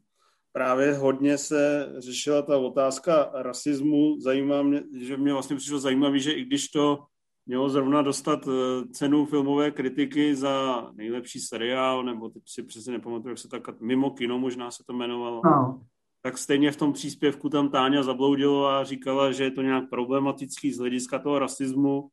[0.53, 4.21] Právě hodně se řešila ta otázka rasismu.
[4.21, 7.05] Zajímá mě, že mě vlastně přišlo zajímavé, že i když to
[7.47, 13.29] mělo zrovna dostat eh, cenu filmové kritiky za nejlepší seriál, nebo teď si přesně nepamatuju,
[13.29, 15.81] jak se tak mimo kino možná se to jmenovalo, no.
[16.23, 20.73] tak stejně v tom příspěvku tam Táňa zabloudila a říkala, že je to nějak problematický
[20.73, 22.09] z hlediska toho rasismu,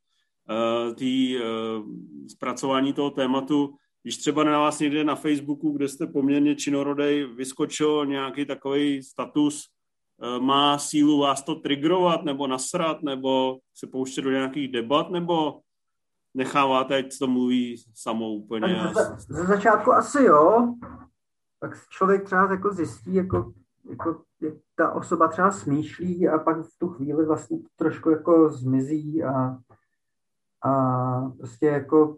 [0.96, 1.42] tý, eh,
[2.28, 3.76] zpracování toho tématu.
[4.04, 9.66] Když třeba na vás někde na Facebooku, kde jste poměrně činorodej, vyskočil nějaký takový status,
[10.24, 15.60] eh, má sílu vás to triggerovat nebo nasrat, nebo se pouštět do nějakých debat, nebo
[16.34, 18.92] necháváte, ať to mluví samo úplně?
[18.94, 20.74] Ze, ze začátku asi jo,
[21.60, 23.54] tak člověk třeba jako zjistí, jako,
[23.90, 29.24] jako jak ta osoba třeba smýšlí a pak v tu chvíli vlastně trošku jako zmizí
[29.24, 29.58] a
[30.64, 32.18] a prostě jako,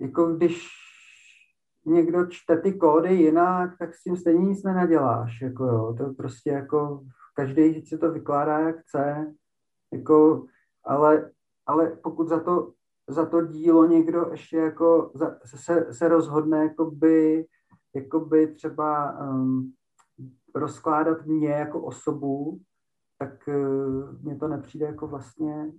[0.00, 0.68] jako když
[1.86, 5.40] někdo čte ty kódy jinak, tak s tím stejně nic nenaděláš.
[5.40, 5.94] Jako jo.
[5.98, 9.34] To prostě jako každý si to vykládá, jak chce.
[9.92, 10.46] Jako,
[10.84, 11.30] ale,
[11.66, 12.72] ale pokud za to,
[13.08, 17.46] za to dílo někdo ještě jako za, se, se rozhodne jakoby,
[17.94, 19.72] jakoby třeba um,
[20.54, 22.60] rozkládat mě jako osobu,
[23.18, 25.72] tak uh, mně to nepřijde jako vlastně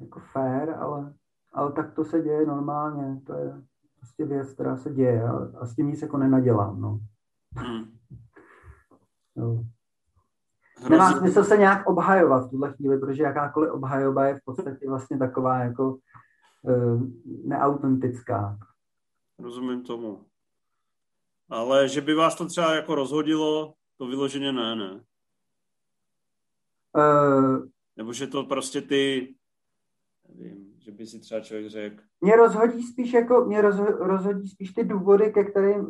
[0.00, 1.14] jako fair, ale,
[1.52, 3.20] ale tak to se děje normálně.
[3.26, 3.62] To je,
[3.98, 7.00] prostě věc, která se děje a, a s tím nic jako nenadělám, no.
[7.56, 7.84] Hmm.
[9.36, 9.64] no.
[10.90, 15.18] Nemá smysl se nějak obhajovat v tuhle chvíli, protože jakákoliv obhajoba je v podstatě vlastně
[15.18, 15.98] taková jako
[16.62, 17.02] uh,
[17.44, 18.58] neautentická.
[19.38, 20.24] Rozumím tomu.
[21.50, 25.00] Ale že by vás to třeba jako rozhodilo, to vyloženě ne, ne?
[26.96, 29.34] Uh, Nebo že to prostě ty,
[30.34, 32.02] nevím, že by si třeba člověk řekl.
[32.20, 35.86] Mě rozhodí spíš jako, mě rozho, rozhodí spíš ty důvody, ke kterým,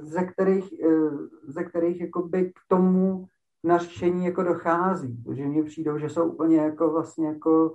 [0.00, 1.10] ze kterých, eh,
[1.42, 3.26] ze kterých jako by k tomu
[3.64, 5.24] nařčení jako dochází.
[5.32, 7.74] Že mně přijdou, že jsou úplně jako vlastně jako,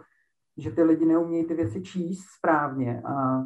[0.57, 3.43] že ty lidi neumějí ty věci číst správně a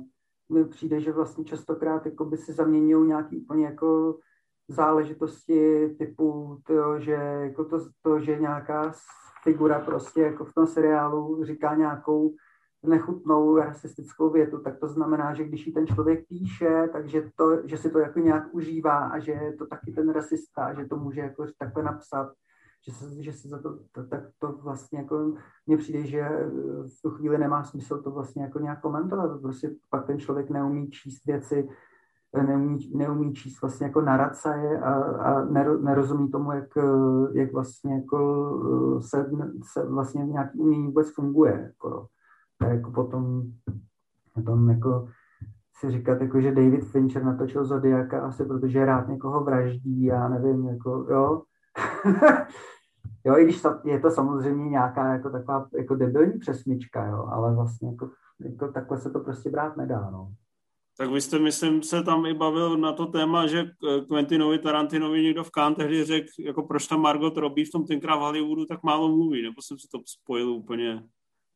[0.49, 4.19] mi přijde, že vlastně častokrát jako by si zaměňují nějaký úplně jako
[4.67, 8.93] záležitosti typu, to, že jako to, to, že nějaká
[9.43, 12.35] figura prostě jako v tom seriálu říká nějakou
[12.83, 17.77] nechutnou rasistickou větu, tak to znamená, že když ji ten člověk píše, takže to, že
[17.77, 21.21] si to jako nějak užívá a že je to taky ten rasista, že to může
[21.21, 22.33] jako takhle napsat,
[22.85, 25.33] že se, že se za to, to, tak to vlastně jako
[25.67, 26.29] mně přijde, že
[26.97, 30.91] v tu chvíli nemá smysl to vlastně jako nějak komentovat, prostě pak ten člověk neumí
[30.91, 31.69] číst věci,
[32.41, 35.45] neumí, neumí číst vlastně jako narace a, a
[35.81, 36.69] nerozumí tomu, jak,
[37.33, 39.29] jak vlastně jako se,
[39.71, 41.61] se vlastně nějaký umění vůbec funguje.
[41.63, 42.07] Jako
[42.63, 43.43] a jako potom,
[44.33, 45.07] potom jako
[45.75, 50.67] si říkat, jako, že David Fincher natočil Zodiaka asi protože rád někoho vraždí, já nevím,
[50.67, 51.41] jako, jo.
[53.25, 57.89] jo, i když je to samozřejmě nějaká jako taková jako debilní přesmička, jo, ale vlastně
[57.89, 60.31] jako, jako takhle se to prostě brát nedá, no.
[60.97, 63.65] Tak vy jste, myslím, se tam i bavil na to téma, že
[64.07, 68.15] Quentinovi Tarantinovi někdo v Cannes tehdy řekl, jako proč tam Margot Robbie v tom tenkrát
[68.15, 71.03] v Hollywoodu tak málo mluví, nebo jsem si to spojil úplně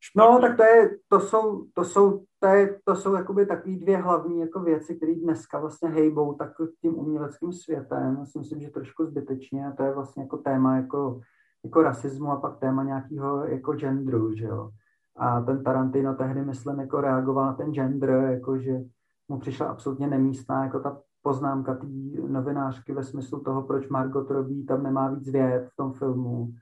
[0.00, 0.32] Špatně.
[0.32, 3.96] No, tak to, je, to jsou, to jsou, to je, to jsou jakoby takový dvě
[3.96, 8.16] hlavní jako věci, které dneska vlastně hejbou tak tím uměleckým světem.
[8.18, 11.20] Já si myslím, že trošku zbytečně a to je vlastně jako téma jako,
[11.64, 14.70] jako rasismu a pak téma nějakého jako genderu, že jo.
[15.16, 18.80] A ten Tarantino tehdy, myslím, jako reagoval na ten gender, jako že
[19.28, 21.86] mu přišla absolutně nemístná jako ta poznámka té
[22.28, 26.52] novinářky ve smyslu toho, proč Margot Robbie tam nemá víc věd v tom filmu.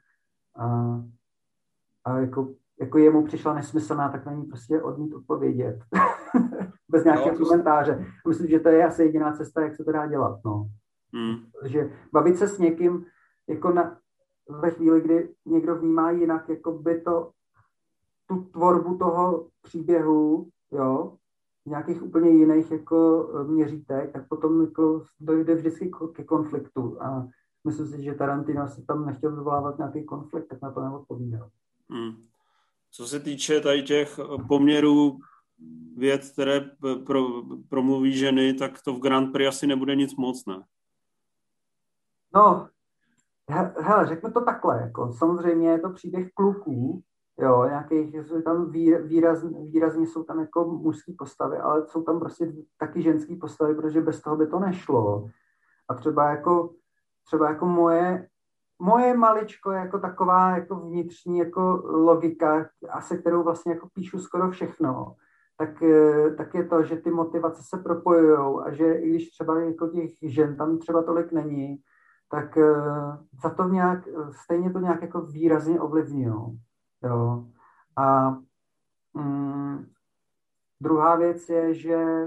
[0.56, 1.00] A,
[2.04, 2.48] a jako
[2.80, 5.78] jako jemu přišla nesmyslná, tak na ní prostě odmít odpovědět.
[6.88, 8.06] Bez nějakého no, komentáře.
[8.28, 10.40] Myslím, že to je asi jediná cesta, jak se to dá dělat.
[10.44, 10.68] No.
[11.14, 11.36] Hmm.
[11.64, 13.06] Že bavit se s někým
[13.48, 13.98] jako na,
[14.48, 17.30] ve chvíli, kdy někdo vnímá jinak jako by to
[18.26, 21.16] tu tvorbu toho příběhu, jo,
[21.66, 27.02] nějakých úplně jiných jako e, měřítek, tak potom jako dojde vždycky ke konfliktu.
[27.02, 27.28] A
[27.64, 31.50] myslím si, že Tarantino se tam nechtěl vyvolávat nějaký konflikt, tak na to neodpovídal.
[31.90, 32.26] Hmm.
[32.90, 35.18] Co se týče tady těch poměrů
[35.96, 36.60] věd, které
[37.06, 37.22] pro,
[37.68, 40.62] promluví ženy, tak to v Grand Prix asi nebude nic moc, ne?
[42.34, 42.68] No,
[43.80, 47.02] hele, řeknu to takhle, jako samozřejmě je to příběh kluků,
[47.38, 48.70] jo, nějakých, jsou tam
[49.06, 54.00] výraz, výrazně jsou tam jako mužské postavy, ale jsou tam prostě taky ženské postavy, protože
[54.00, 55.28] bez toho by to nešlo.
[55.88, 56.74] A třeba jako,
[57.24, 58.28] třeba jako moje
[58.78, 64.50] moje maličko jako taková jako vnitřní jako logika, a se kterou vlastně jako píšu skoro
[64.50, 65.14] všechno,
[65.58, 69.60] tak, eh, tak je to, že ty motivace se propojují a že i když třeba
[69.60, 71.76] jako těch žen tam třeba tolik není,
[72.30, 72.74] tak eh,
[73.42, 74.08] za to nějak,
[74.44, 76.60] stejně to nějak jako výrazně ovlivňují.
[77.02, 77.46] Jo.
[77.96, 78.36] A
[79.14, 79.86] mm,
[80.80, 82.26] druhá věc je, že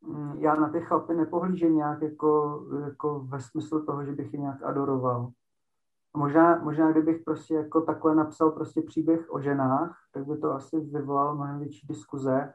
[0.00, 4.40] mm, já na ty chlapy nepohlížím nějak jako, jako ve smyslu toho, že bych je
[4.40, 5.30] nějak adoroval.
[6.16, 10.80] Možná, možná kdybych prostě jako takhle napsal prostě příběh o ženách, tak by to asi
[10.80, 12.54] vyvolalo mnohem větší diskuze.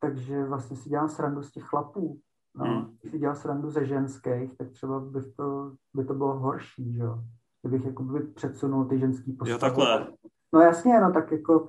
[0.00, 2.20] Takže vlastně si dělám srandu z těch chlapů.
[2.54, 2.96] No, hmm.
[3.00, 7.02] Když si dělal srandu ze ženských, tak třeba by to, by to bylo horší, že
[7.02, 7.24] jo.
[7.64, 9.50] Kdybych jako by předsunul ty ženský postavy.
[9.50, 10.06] Jo, takhle.
[10.54, 11.68] No jasně, no tak jako...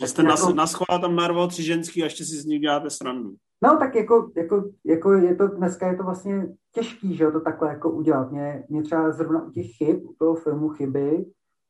[0.00, 0.52] Že jste jako...
[0.52, 3.34] na, na tam narval tři ženský a ještě si z nich děláte srandu.
[3.64, 7.40] No tak jako, jako, jako je to, dneska je to vlastně těžký, že jo, to
[7.40, 8.32] takhle jako udělat.
[8.32, 11.26] Mě, mě třeba zrovna u těch chyb, u toho filmu Chyby,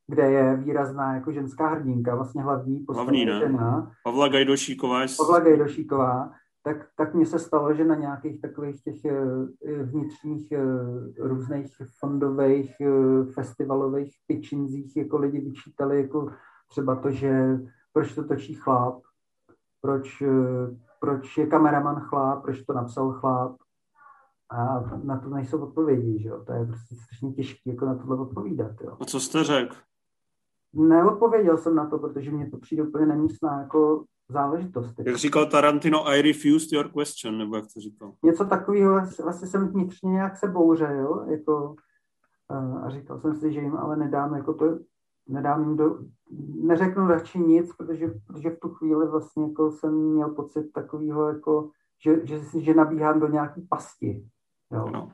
[0.07, 3.93] kde je výrazná jako ženská hrdinka, vlastně hlavní postavení žena.
[4.05, 5.01] Pavla Gajdošíková.
[5.17, 6.31] Pavla Gajdošíková,
[6.66, 10.62] tak, tak mně se stalo, že na nějakých takových těch eh, vnitřních eh,
[11.18, 16.33] různých fondových, eh, festivalových pitchinzích jako lidi vyčítali jako
[16.68, 17.59] třeba to, že
[17.92, 19.02] proč to točí chlap,
[19.81, 20.22] proč
[21.00, 23.57] proč je kameraman chlap, proč to napsal chlap.
[24.50, 26.44] A na to nejsou odpovědi, že jo.
[26.46, 28.96] To je prostě strašně těžké jako na tohle odpovídat, jo.
[29.00, 29.76] A co jste řekl?
[30.72, 35.03] Neodpověděl jsem na to, protože mě to přijde úplně nemístná jako záležitosti.
[35.07, 38.15] Jak říkal Tarantino, I refused your question, nebo jak to říkal?
[38.23, 41.75] Něco takového, vlastně jsem vnitřně nějak se bouřil, jako,
[42.83, 44.79] a říkal jsem si, že jim ale nedám, jako to,
[45.29, 45.99] nedám jim do,
[46.62, 51.71] neřeknu radši nic, protože, protože v tu chvíli vlastně jako jsem měl pocit takového, jako,
[52.05, 54.29] že, že, že nabíhám do nějaký pasti.
[54.73, 54.91] Jo.
[54.93, 55.12] No.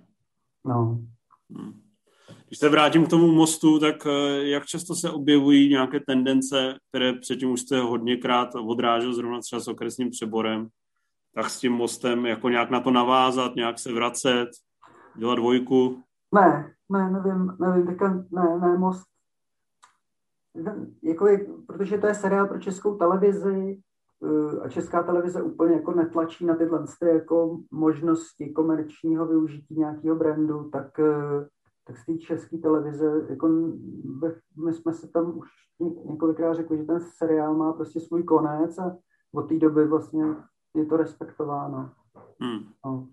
[0.65, 0.99] no.
[1.57, 1.92] Hmm.
[2.53, 7.13] Když se vrátím k tomu mostu, tak eh, jak často se objevují nějaké tendence, které
[7.13, 10.69] předtím už jste hodněkrát odrážel zrovna třeba s okresním přeborem,
[11.35, 14.49] tak s tím mostem jako nějak na to navázat, nějak se vracet,
[15.17, 16.03] dělat dvojku?
[16.35, 19.03] Ne, ne, nevím, nevím, teďka ne, ne, most.
[21.03, 23.81] Jako je, protože to je seriál pro českou televizi
[24.25, 30.71] eh, a česká televize úplně jako netlačí na tyhle jako možnosti komerčního využití nějakého brandu,
[30.73, 31.49] tak eh,
[31.87, 33.49] tak z té české televize, jako
[34.65, 35.49] my jsme se tam už
[36.05, 38.97] několikrát řekli, že ten seriál má prostě svůj konec a
[39.35, 40.25] od té doby vlastně
[40.75, 41.91] je to respektováno.
[42.41, 42.73] Hmm.
[42.85, 43.09] No.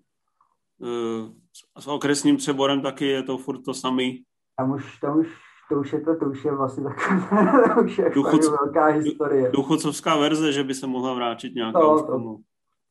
[0.78, 1.30] Uh,
[1.78, 4.24] s okresním přeborem taky je to furt to samý.
[4.56, 5.28] Tam už, tam už,
[5.68, 9.50] to už je to, to už je vlastně taková, to už je Duchoc, velká historie.
[9.50, 12.38] Duchocovská verze, že by se mohla vrátit nějaká no, to,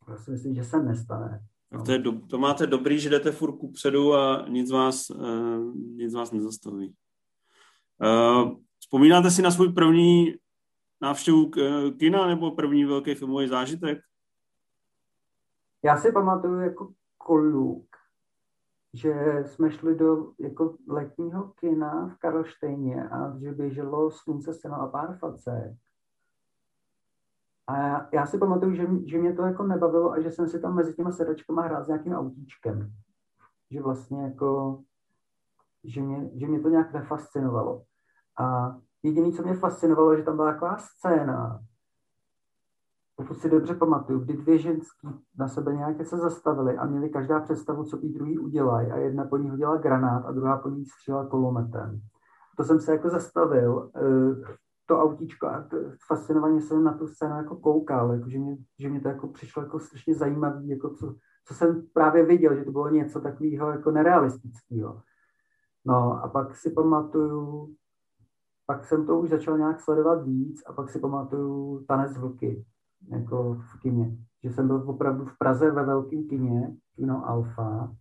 [0.10, 1.42] Já si myslím, že se nestane.
[1.72, 5.76] Tak to, je do, to máte dobrý, že jdete furt předu a nic vás, uh,
[5.76, 6.96] nic vás nezastaví.
[8.02, 10.36] Uh, vzpomínáte si na svůj první
[11.02, 11.52] návštěvu
[12.00, 14.00] kina nebo první velký filmový zážitek?
[15.84, 17.86] Já si pamatuju jako kluk,
[18.94, 24.88] že jsme šli do jako letního kina v Karlštejně a že běželo Slunce, seno a
[24.88, 25.78] pár facek.
[27.70, 30.60] A já, já si pamatuju, že, že mě to jako nebavilo a že jsem si
[30.60, 32.92] tam mezi těma sedačkama hrál s nějakým autíčkem.
[33.72, 34.80] Že vlastně jako,
[35.84, 37.84] že mě, že mě to nějak nefascinovalo.
[38.40, 41.60] A jediné, co mě fascinovalo, že tam byla taková scéna,
[43.16, 47.40] pokud si dobře pamatuju, kdy dvě ženský na sebe nějaké se zastavily a měli každá
[47.40, 50.86] představu, co by druhý udělají a jedna po ní hodila granát a druhá po ní
[50.86, 52.02] střílela kolometem.
[52.58, 54.56] To jsem se jako zastavil eh,
[54.90, 58.90] to autíčko a to, fascinovaně jsem na tu scénu jako koukal, jako, že, mě, že
[58.90, 62.72] mě to jako přišlo jako strašně zajímavé, jako co, co jsem právě viděl, že to
[62.72, 65.02] bylo něco takového jako nerealistického.
[65.86, 67.70] No a pak si pamatuju,
[68.66, 72.66] pak jsem to už začal nějak sledovat víc a pak si pamatuju Tanec vlky,
[73.12, 74.18] jako v kině.
[74.44, 77.96] Že jsem byl opravdu v Praze ve velkém kině, kino Alfa,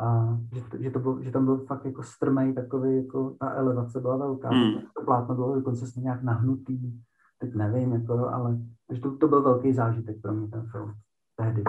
[0.00, 3.50] a že, to, že, to bylo, že tam byl fakt jako strmej takový, jako ta
[3.50, 4.74] elevace byla velká, hmm.
[4.74, 6.78] to plátno bylo dokonce nějak nahnutý,
[7.38, 8.58] teď nevím, jako, ale
[8.92, 10.94] že to, to byl velký zážitek pro mě ten film
[11.36, 11.64] tehdy.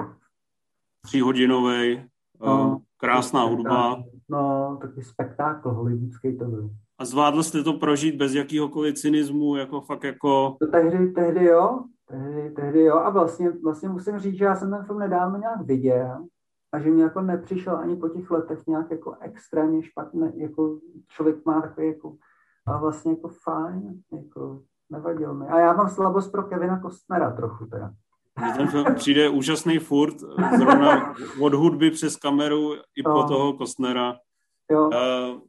[1.02, 2.04] Tříhodinový,
[2.42, 4.04] no, krásná hudba.
[4.30, 6.70] No, takový spektákl hollywoodský to byl.
[6.98, 10.56] A zvládl jste to prožít bez jakýhokoliv cynismu, jako fakt jako...
[10.60, 12.96] To tehdy, tehdy jo, tehdy, tehdy jo.
[12.96, 16.26] A vlastně, vlastně musím říct, že já jsem ten film nedávno nějak viděl
[16.76, 21.46] a že mě jako nepřišel ani po těch letech nějak jako extrémně špatně, jako člověk
[21.46, 22.16] má takový jako,
[22.68, 25.48] a vlastně jako fajn, jako nevadil mi.
[25.48, 27.94] A já mám slabost pro Kevina Kostnera trochu teda.
[28.58, 30.20] Ten film přijde úžasný furt,
[30.58, 33.14] zrovna od hudby přes kameru i no.
[33.14, 34.16] po toho Kostnera.
[34.72, 34.86] Jo.
[34.88, 35.42] Uh,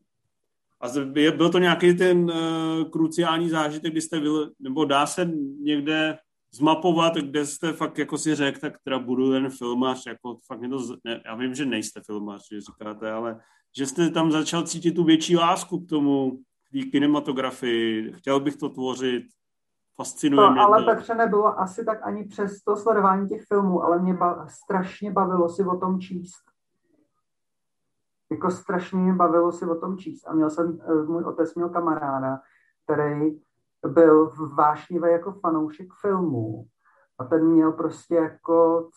[0.80, 0.88] a
[1.36, 6.18] byl to nějaký ten uh, kruciální zážitek, kdy jste byl, nebo dá se někde
[6.54, 10.68] zmapovat, kde jste fakt jako si řekl, tak teda budu ten filmář, jako fakt mě
[10.68, 13.40] to, ne, já vím, že nejste filmář, že říkáte, ale
[13.76, 18.56] že jste tam začal cítit tu větší lásku k tomu, k té kinematografii, chtěl bych
[18.56, 19.24] to tvořit,
[19.96, 20.90] fascinuje no, mě ale to.
[20.90, 25.48] Petře nebylo asi tak ani přes to sledování těch filmů, ale mě ba- strašně bavilo
[25.48, 26.42] si o tom číst.
[28.30, 30.26] Jako strašně mě bavilo si o tom číst.
[30.26, 32.40] A měl jsem, eh, můj otec měl kamaráda,
[32.84, 33.40] který
[33.86, 36.64] byl vášnivý jako fanoušek filmů.
[37.18, 38.88] A ten měl prostě jako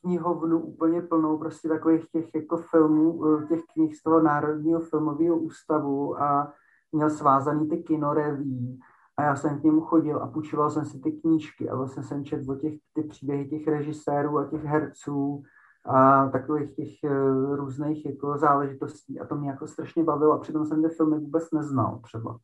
[0.00, 5.36] knihovnu úplně plnou prostě takových těch jako filmů, eh, těch knih z toho Národního filmového
[5.36, 6.52] ústavu a
[6.92, 8.80] měl svázaný ty kinoreví
[9.16, 12.24] a já jsem k němu chodil a půjčoval jsem si ty knížky a vlastně jsem
[12.24, 15.42] četl o těch, ty příběhy těch režisérů a těch herců
[15.84, 19.20] a takových těch uh, různých jako záležitostí.
[19.20, 22.38] A to mě jako strašně bavilo a přitom jsem ty filmy vůbec neznal třeba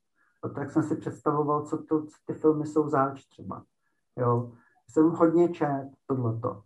[0.55, 3.63] tak jsem si představoval, co, to, co ty filmy jsou záč třeba.
[4.17, 4.53] Jo.
[4.91, 6.63] Jsem hodně čet tohleto.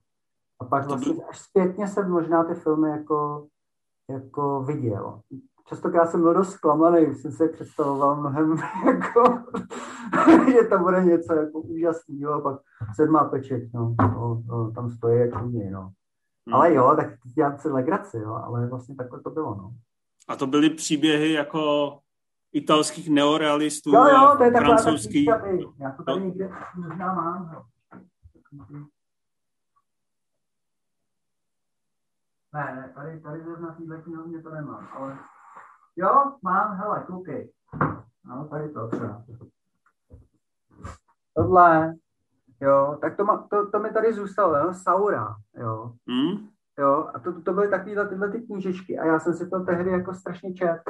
[0.60, 3.46] A pak vlastně až zpětně jsem možná ty filmy jako,
[4.10, 5.20] jako viděl.
[5.64, 8.56] Častokrát jsem byl dost zklamaný, jsem si představoval mnohem
[8.86, 9.24] jako,
[10.52, 12.60] že to bude něco jako úžasného a pak
[12.96, 15.92] sedmá pečeť, no, no, no tam stojí jako mě, no.
[16.46, 16.54] Hmm.
[16.54, 17.06] Ale jo, tak
[17.36, 19.72] dělám si legraci, jo, ale vlastně takhle to bylo, no.
[20.28, 21.98] A to byly příběhy jako
[22.52, 25.24] italských neorealistů jo, jo, to je francouzský.
[25.78, 27.64] Já to tady někde možná mám.
[32.54, 35.18] Ne, ne, tady, tady zrovna na téhle knihovně to nemám, ale
[35.96, 37.52] jo, mám, hele, koukej.
[38.24, 39.24] No, tady to třeba.
[41.34, 41.94] Tohle,
[42.60, 45.92] jo, tak to, ma, to, to mi tady zůstalo, jo, Saura, jo.
[46.08, 46.48] Hmm?
[46.78, 49.90] Jo, a to, to byly takovýhle tyhle ty knížečky a já jsem si to tehdy
[49.90, 50.82] jako strašně čet.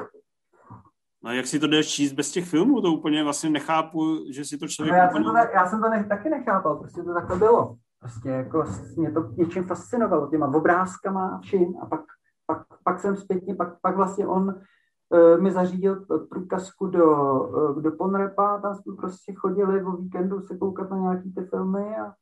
[1.24, 2.80] A jak si to jdeš číst bez těch filmů?
[2.80, 4.92] To úplně vlastně nechápu, že si to člověk...
[4.92, 7.76] No já, jsem to, já jsem to ne, taky nechápal, prostě to takhle bylo.
[8.00, 8.64] Prostě jako
[8.96, 12.00] mě to něčím fascinovalo, těma obrázkama vším a pak,
[12.46, 17.06] pak, pak jsem zpětně, pak, pak vlastně on uh, mi zařídil průkazku do,
[17.44, 21.96] uh, do Ponrepa, tam jsme prostě chodili o víkendu se koukat na nějaký ty filmy
[21.96, 22.14] a,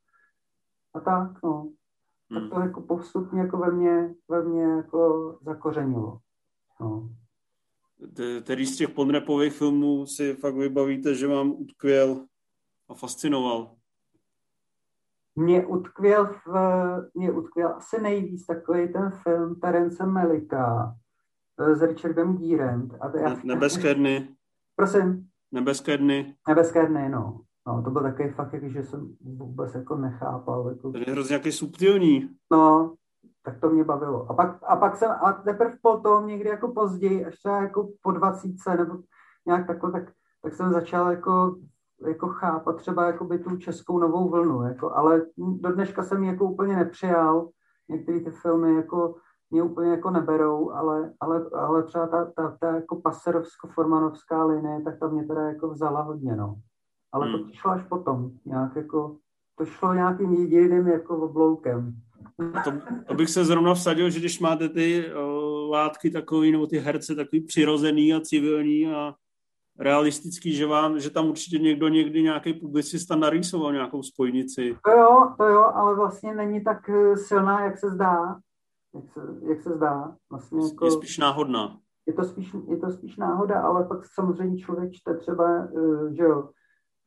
[0.94, 1.70] a tak, no.
[2.34, 2.64] Tak to hmm.
[2.64, 6.18] jako postupně jako ve mně, ve mně jako zakořenilo.
[6.80, 7.08] No.
[8.40, 12.26] Který z těch Ponrepových filmů si fakt vybavíte, že vám utkvěl
[12.88, 13.70] a fascinoval?
[15.36, 16.48] Mě utkvěl, v,
[17.14, 20.96] mě utkvěl asi nejvíc takový ten film Terence Melika
[21.60, 22.88] eh, s Richardem Gírem.
[23.00, 24.28] A já, Nebeské dny.
[24.76, 25.28] Prosím?
[25.52, 26.34] Nebeské dny.
[26.48, 27.40] Nebeské dny, no.
[27.66, 30.68] No, to byl takový fakt, že jsem vůbec jako nechápal.
[30.68, 30.92] Jako...
[30.92, 32.28] To je hrozně nějaký subtilní.
[32.52, 32.94] No,
[33.44, 34.30] tak to mě bavilo.
[34.30, 38.10] A pak, a pak jsem, a teprve potom někdy jako později, až třeba jako po
[38.10, 38.98] dvacítce nebo
[39.46, 40.12] nějak takhle, tak,
[40.42, 41.56] tak jsem začal jako
[42.06, 46.28] jako chápat třeba jako by tu českou novou vlnu, jako, ale do dneška jsem ji
[46.28, 47.48] jako úplně nepřijal.
[47.88, 49.14] Některé ty filmy jako
[49.50, 54.98] mě úplně jako neberou, ale, ale, ale třeba ta, ta, ta jako paserovsko-formanovská linie, tak
[54.98, 56.56] ta mě teda jako vzala hodně, no.
[57.12, 57.44] Ale hmm.
[57.44, 59.16] to šlo až potom, nějak jako,
[59.58, 61.92] to šlo nějakým jediným jako obloukem.
[62.64, 62.72] To,
[63.06, 67.14] to bych se zrovna vsadil, že když máte ty uh, látky takový, nebo ty herce
[67.14, 69.14] takový přirozený a civilní a
[69.78, 74.76] realistický, že, vám, že tam určitě někdo někdy nějaký publicista narýsoval nějakou spojnici.
[74.84, 78.36] To jo, to jo, ale vlastně není tak eh, silná, jak se zdá.
[78.94, 80.16] Jak se, jak se zdá.
[80.30, 81.76] Vlastně jako, je spíš náhodná.
[82.06, 86.22] Je to spíš, je to spíš náhoda, ale pak samozřejmě člověk čte třeba, eh, že
[86.22, 86.50] jo,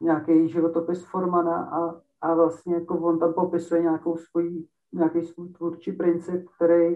[0.01, 5.91] nějaký životopis Formana a, a vlastně jako on tam popisuje nějakou svůj, nějaký svůj tvůrčí
[5.91, 6.95] princip, který,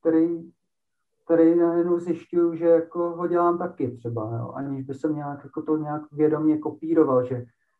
[0.00, 0.52] který
[1.24, 5.62] který najednou zjišťuju, že jako ho dělám taky třeba, jo, aniž by jsem nějak, jako
[5.62, 7.36] to nějak vědomě kopíroval, že,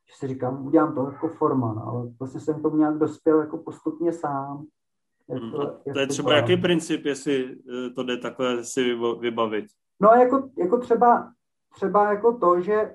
[0.06, 4.12] že si říkám, udělám to jako forman, ale vlastně jsem tomu nějak dospěl jako postupně
[4.12, 4.64] sám.
[5.28, 9.64] Jak to, to je třeba to jaký princip, jestli eh, to jde takhle si vybavit?
[10.00, 11.32] No jako, jako třeba,
[11.74, 12.94] třeba jako to, že,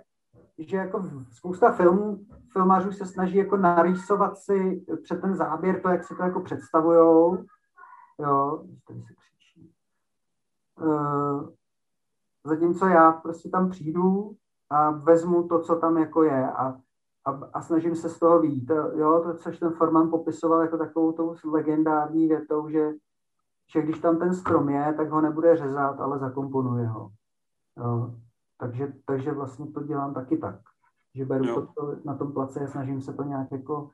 [0.58, 6.04] že jako spousta filmů, filmářů se snaží jako narýsovat si před ten záběr to, jak
[6.04, 7.38] si to jako představujou.
[8.20, 9.14] Jo, tady se
[10.82, 11.48] Eh,
[12.44, 14.36] zatímco já prostě tam přijdu
[14.70, 16.68] a vezmu to, co tam jako je a,
[17.26, 18.70] a, a snažím se z toho výjít.
[18.96, 22.92] Jo, to, což ten Forman popisoval jako takovou tou legendární větou, že,
[23.74, 27.10] že když tam ten strom je, tak ho nebude řezat, ale zakomponuje ho.
[27.78, 28.16] Jo.
[28.58, 30.60] Takže, takže vlastně to dělám taky tak.
[31.16, 33.90] Že beru to, to na tom place a snažím se to nějak jako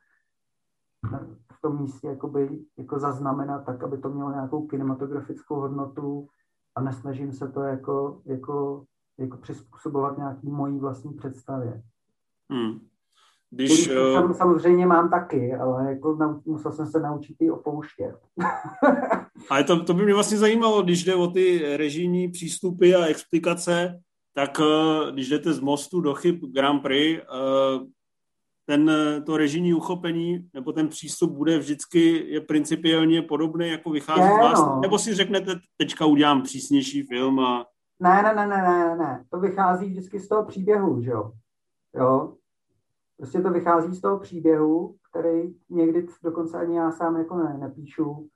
[1.53, 6.27] v tom místě jakoby, jako zaznamenat tak, aby to mělo nějakou kinematografickou hodnotu
[6.75, 8.85] a nesnažím se to jako, jako,
[9.17, 11.83] jako přizpůsobovat nějaký mojí vlastní představě.
[12.49, 12.79] Hmm.
[13.49, 14.31] Když, uh...
[14.31, 18.15] samozřejmě mám taky, ale jako nau, musel jsem se naučit i opouštět.
[19.49, 23.99] ale to, to by mě vlastně zajímalo, když jde o ty režijní přístupy a explikace,
[24.35, 27.87] tak uh, když jdete z mostu do chyb Grand Prix, uh,
[28.65, 34.21] ten, eh, to režijní uchopení nebo ten přístup bude vždycky je principiálně podobný, jako vychází
[34.21, 34.59] z vás?
[34.59, 34.79] No.
[34.81, 37.65] Nebo si řeknete, teďka udělám přísnější film a...
[37.99, 39.25] Ne, ne, ne, ne, ne, ne.
[39.31, 41.31] To vychází vždycky z toho příběhu, že jo?
[41.95, 42.33] Jo.
[43.17, 48.29] Prostě to vychází z toho příběhu, který někdy dokonce ani já sám jako ne, nepíšu.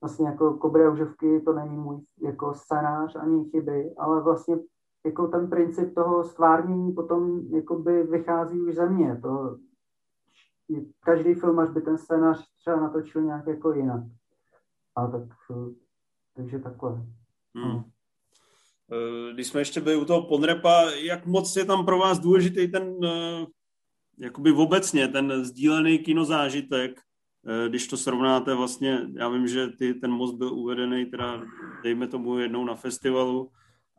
[0.00, 4.56] Vlastně jako uživky, to není můj jako scénář ani chyby, ale vlastně
[5.06, 9.20] jako ten princip toho stvárnění potom jakoby vychází už ze mě.
[9.22, 9.58] To,
[11.00, 14.00] každý filmař by ten scénář třeba natočil nějak jako jinak.
[14.96, 15.22] A tak,
[16.36, 16.90] takže takhle.
[17.54, 17.70] Hmm.
[17.70, 17.82] hmm.
[19.32, 23.04] Když jsme ještě byli u toho Ponrepa, jak moc je tam pro vás důležitý ten,
[23.04, 23.46] eh,
[24.18, 27.00] jakoby obecně, ten sdílený kinozážitek,
[27.46, 31.42] eh, když to srovnáte vlastně, já vím, že ty, ten most byl uvedený teda,
[31.82, 33.50] dejme tomu jednou na festivalu,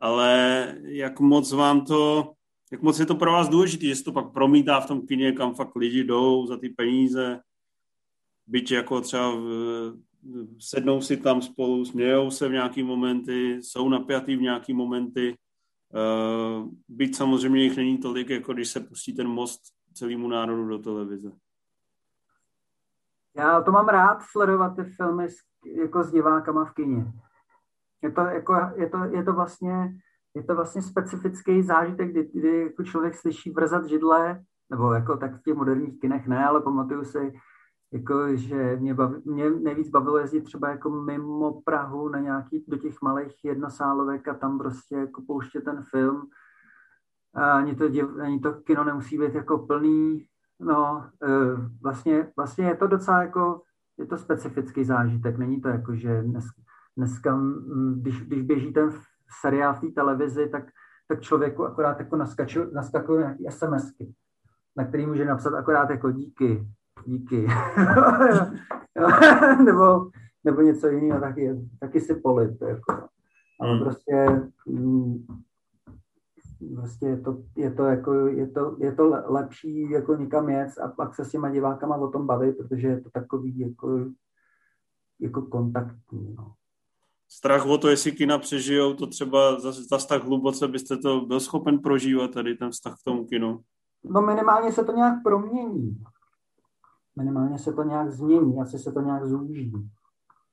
[0.02, 2.32] ale jak moc vám to,
[2.72, 5.32] jak moc je to pro vás důležité, že se to pak promítá v tom kině,
[5.32, 7.40] kam fakt lidi jdou za ty peníze,
[8.46, 9.94] byť jako třeba v,
[10.58, 15.36] sednou si tam spolu, smějou se v nějaký momenty, jsou napjatý v nějaký momenty,
[15.94, 19.60] uh, byť samozřejmě jich není tolik, jako když se pustí ten most
[19.92, 21.32] celému národu do televize.
[23.36, 25.36] Já to mám rád sledovat ty filmy s,
[25.82, 27.12] jako s divákama v kině.
[28.02, 29.94] Je to, jako, je to, je to vlastně
[30.34, 35.36] je to vlastně specifický zážitek, kdy, kdy jako člověk slyší vrzat židle, nebo jako tak
[35.36, 37.32] v těch moderních kinech ne, ale pamatuju si,
[37.92, 42.76] jako, že mě, baví, mě nejvíc bavilo jezdit třeba jako mimo Prahu na nějaký, do
[42.76, 46.22] těch malých jednosálovek a tam prostě jako pouštět ten film.
[47.34, 47.84] A ani to,
[48.22, 50.26] ani to kino nemusí být jako plný,
[50.60, 51.28] no, e,
[51.82, 53.62] vlastně, vlastně je to docela jako,
[53.98, 56.44] je to specifický zážitek, není to jako, že dnes,
[56.96, 57.40] dneska,
[57.94, 58.90] když, když běží ten
[59.40, 60.64] seriál v té televizi, tak,
[61.08, 62.16] tak člověku akorát jako
[62.72, 64.14] naskakují nějaké SMSky,
[64.76, 66.66] na který může napsat akorát jako díky,
[67.04, 67.46] díky.
[69.64, 70.10] nebo,
[70.44, 72.62] nebo něco jiného, taky, taky si polit.
[72.62, 73.08] Jako.
[73.60, 73.80] Ale hmm.
[73.80, 75.26] prostě, mm,
[76.76, 80.88] prostě je to, je to, jako, je to, je to lepší jako někam jet a
[80.88, 84.06] pak se s těma divákama o tom bavit, protože je to takový jako,
[85.20, 86.34] jako kontaktní.
[86.34, 86.52] No.
[87.36, 91.40] Strach o to, jestli kina přežijou, to třeba zase zas tak hluboce byste to byl
[91.40, 93.60] schopen prožívat tady ten vztah k tomu kinu.
[94.04, 95.98] No minimálně se to nějak promění
[97.16, 99.72] minimálně se to nějak změní, asi se to nějak zúží.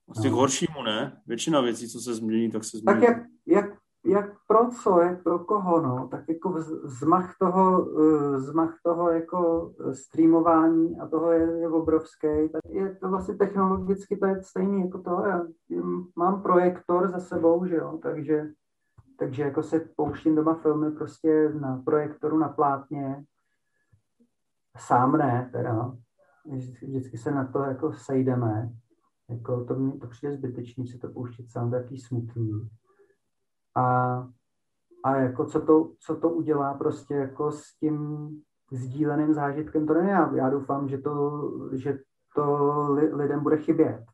[0.09, 0.33] Asi no.
[0.33, 1.21] k horšímu, ne?
[1.27, 3.01] Většina věcí, co se změní, tak se změní.
[3.01, 3.65] Tak jak, jak,
[4.09, 9.71] jak pro co, jak pro koho, no, tak jako zmach toho, eh, zmach toho jako
[9.93, 15.01] streamování a toho je, je obrovský, tak je to vlastně technologicky to je stejný jako
[15.01, 15.45] to, já
[16.15, 18.47] mám projektor za sebou, že jo, takže,
[19.19, 23.23] takže jako se pouštím doma filmy prostě na projektoru, na plátně,
[24.77, 25.91] sám ne, teda,
[26.81, 28.69] vždycky se na to jako sejdeme,
[29.29, 32.69] jako to, mě, to přijde zbytečný se to pouštět sám, taký smutný.
[33.79, 34.27] A,
[35.03, 38.29] a jako co to, co to udělá prostě jako s tím
[38.71, 40.35] sdíleným zážitkem, to ne já.
[40.35, 41.41] Já doufám, že to,
[41.73, 41.99] že
[42.35, 44.05] to li, lidem bude chybět.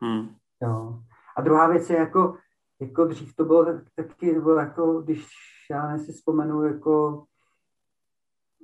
[0.00, 0.28] Hmm.
[0.62, 1.02] Jo.
[1.36, 2.36] A druhá věc je jako,
[2.80, 3.66] jako dřív to bylo
[3.96, 5.28] taky, bylo jako, když
[5.70, 7.24] já si vzpomenu, jako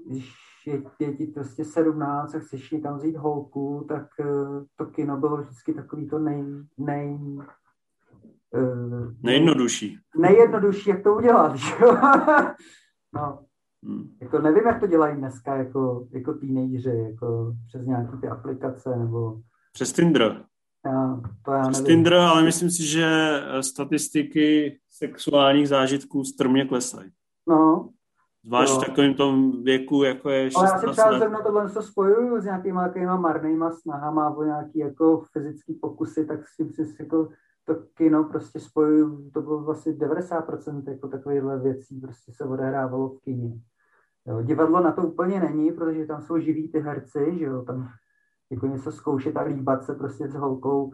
[0.07, 0.35] když
[0.67, 5.37] je, je ti prostě 17 a chceš někam vzít holku, tak uh, to kino bylo
[5.37, 6.45] vždycky takový to nej,
[6.79, 7.19] nej,
[9.23, 9.99] nejjednodušší.
[10.19, 11.75] Nejjednodušší, jak to udělat, že
[13.15, 13.45] no.
[13.85, 14.17] Hmm.
[14.21, 19.39] Jako nevím, jak to dělají dneska jako, jako teenageři, jako přes nějaké ty aplikace nebo...
[19.73, 20.45] Přes Tinder.
[20.85, 21.97] Já, to já Přes nevím.
[21.97, 23.09] Tinder, ale myslím si, že
[23.61, 27.11] statistiky sexuálních zážitků strmě klesají.
[27.49, 27.89] No,
[28.45, 31.83] Zvlášť v takovém tom věku, jako je 16 Ale já si třeba zrovna tohle se
[31.83, 36.97] spojuju s nějakýma takovýma marnýma snahama o nějaký jako fyzický pokusy, tak s tím si
[37.01, 37.29] jako
[37.69, 43.21] to kino prostě spojuju, to bylo vlastně 90% jako takovýchhle věcí prostě se odehrávalo v
[43.21, 43.53] kině.
[44.27, 47.89] Jo, divadlo na to úplně není, protože tam jsou živí ty herci, že jo, tam
[48.51, 50.93] jako něco zkoušet a líbat se prostě s holkou.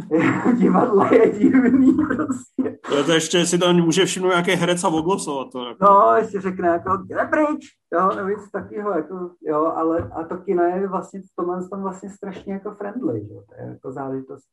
[0.58, 2.78] Divadlo je divný prostě.
[2.88, 5.64] To, to ještě si tam může všimnout nějaký herec a oglosovat to.
[5.64, 5.84] Jako.
[5.84, 10.36] No, ještě řekne jako, jde pryč, jo, nebo něco takového, jako, jo, ale a to
[10.36, 14.44] kino je vlastně v tomhle tom vlastně strašně jako friendly, jo, to je jako záležitost,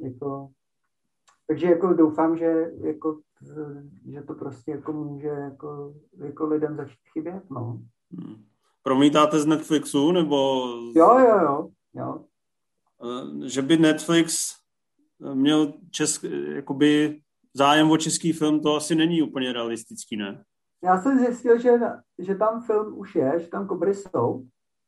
[0.00, 0.48] jako,
[1.46, 3.20] takže jako doufám, že jako,
[4.12, 7.80] že to prostě jako může jako, jako lidem začít chybět, no.
[8.18, 8.44] Hmm.
[8.82, 10.66] Promítáte z Netflixu, nebo...
[10.94, 11.68] Jo, jo, jo.
[11.94, 12.24] jo.
[13.04, 14.54] Eh, že by Netflix
[15.34, 16.24] měl česk,
[16.54, 17.20] jakoby
[17.54, 20.44] zájem o český film, to asi není úplně realistický, ne?
[20.84, 21.80] Já jsem zjistil, že,
[22.18, 24.44] že tam film už je, že tam kobry jsou.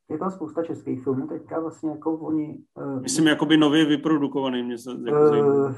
[0.09, 2.63] Je tam spousta českých filmů, teďka vlastně jako oni...
[2.75, 5.75] Uh, Myslím, jakoby nově vyprodukovaný, mě se jako uh,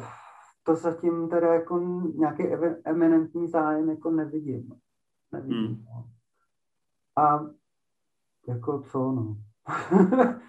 [0.69, 1.79] To zatím teda jako
[2.15, 2.43] nějaký
[2.83, 4.79] eminentní zájem jako nevidím.
[5.31, 5.67] Nevidím.
[5.67, 5.85] Hmm.
[5.85, 6.05] No.
[7.23, 7.49] A
[8.47, 9.37] jako co, no.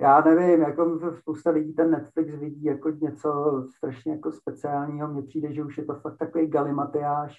[0.00, 5.08] Já nevím, jako spousta lidí ten Netflix vidí jako něco strašně jako speciálního.
[5.08, 7.36] Mně přijde, že už je to fakt takový galimatiáš.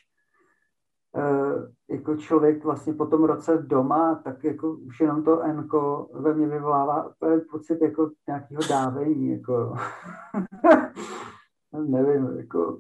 [1.16, 6.34] E, jako člověk vlastně po tom roce doma, tak jako už jenom to enko ve
[6.34, 7.14] mně vyvolává
[7.52, 9.32] pocit jako nějakého dávení.
[9.32, 9.76] Jako.
[11.88, 12.80] nevím, jako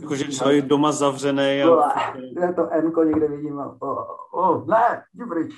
[0.00, 1.62] Jakože člověk doma zavřený.
[1.62, 2.16] A...
[2.40, 3.58] Já to Enko někde vidím.
[3.58, 5.54] A, oh, oh, ne, pryč.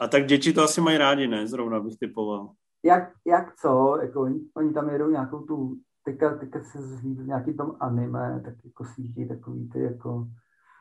[0.00, 1.46] a tak děti to asi mají rádi, ne?
[1.46, 2.50] Zrovna bych typoval.
[2.84, 3.98] Jak, jak co?
[4.02, 8.54] Jako, oni, oni tam jedou nějakou tu, teďka, teďka se zhlídl nějaký tom anime, tak
[8.64, 10.26] jako svítí takový ty jako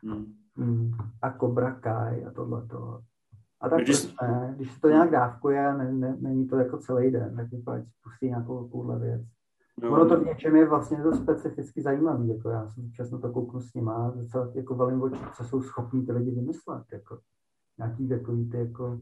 [0.06, 0.34] hmm.
[0.58, 0.92] Mm,
[1.22, 3.02] a Cobra Kai a tohleto.
[3.62, 7.12] A tak když, ne, když se to nějak dávkuje, ne, ne, není to jako celý
[7.12, 9.22] den, tak jako ať pustí nějakou takovouhle věc.
[9.82, 12.26] No, ono to v něčem je vlastně to specificky zajímavé.
[12.26, 16.06] Jako já jsem na to kouknu s nima, docela jako velmi oči, co jsou schopní
[16.06, 16.84] ty lidi vymyslet.
[16.94, 17.20] Jako,
[17.78, 19.00] nějaký takový ty jako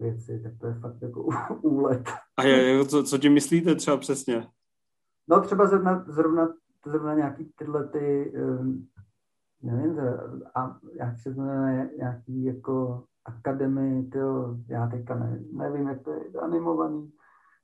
[0.00, 1.22] věci, tak to je fakt jako
[1.62, 2.08] úlet.
[2.36, 4.46] A je, co, co ti myslíte třeba přesně?
[5.28, 6.48] No třeba zrovna, zrovna,
[6.86, 8.88] zrovna nějaký tyhle ty, um,
[9.62, 9.98] nevím,
[10.54, 16.20] a jak se jmenuje, nějaký jako akademii, tyjo, já teďka ne, nevím, jak to je
[16.42, 17.12] animovaný.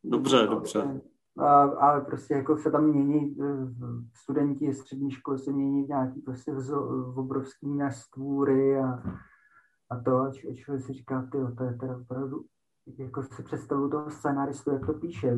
[0.04, 1.00] Dobře, dobře.
[1.38, 3.44] A, ale prostě jako se tam mění, e,
[4.16, 6.70] studenti střední školy se mění v nějaký prostě v,
[7.14, 9.02] v obrovský a,
[9.90, 12.44] a to, a člověk si říká, ty, to je teda opravdu,
[12.98, 15.36] jako si představu toho scénaristu, jak to píše,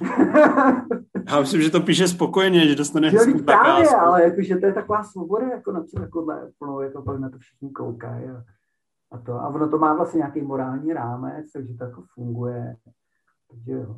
[1.28, 5.04] Já myslím, že to píše spokojeně, že dostane hezkou právě, ale jakože to je taková
[5.04, 8.24] svoboda, jako na co takovhle plnou, jako pak na to všichni koukají.
[8.24, 8.44] A,
[9.12, 12.76] a, to, a ono to má vlastně nějaký morální rámec, takže to jako funguje.
[13.50, 13.96] Takže jo.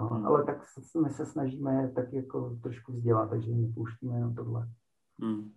[0.00, 0.26] No, hmm.
[0.26, 0.56] Ale tak
[1.02, 4.68] my se snažíme tak jako trošku vzdělat, takže nepouštíme jenom tohle.
[5.22, 5.52] Hmm.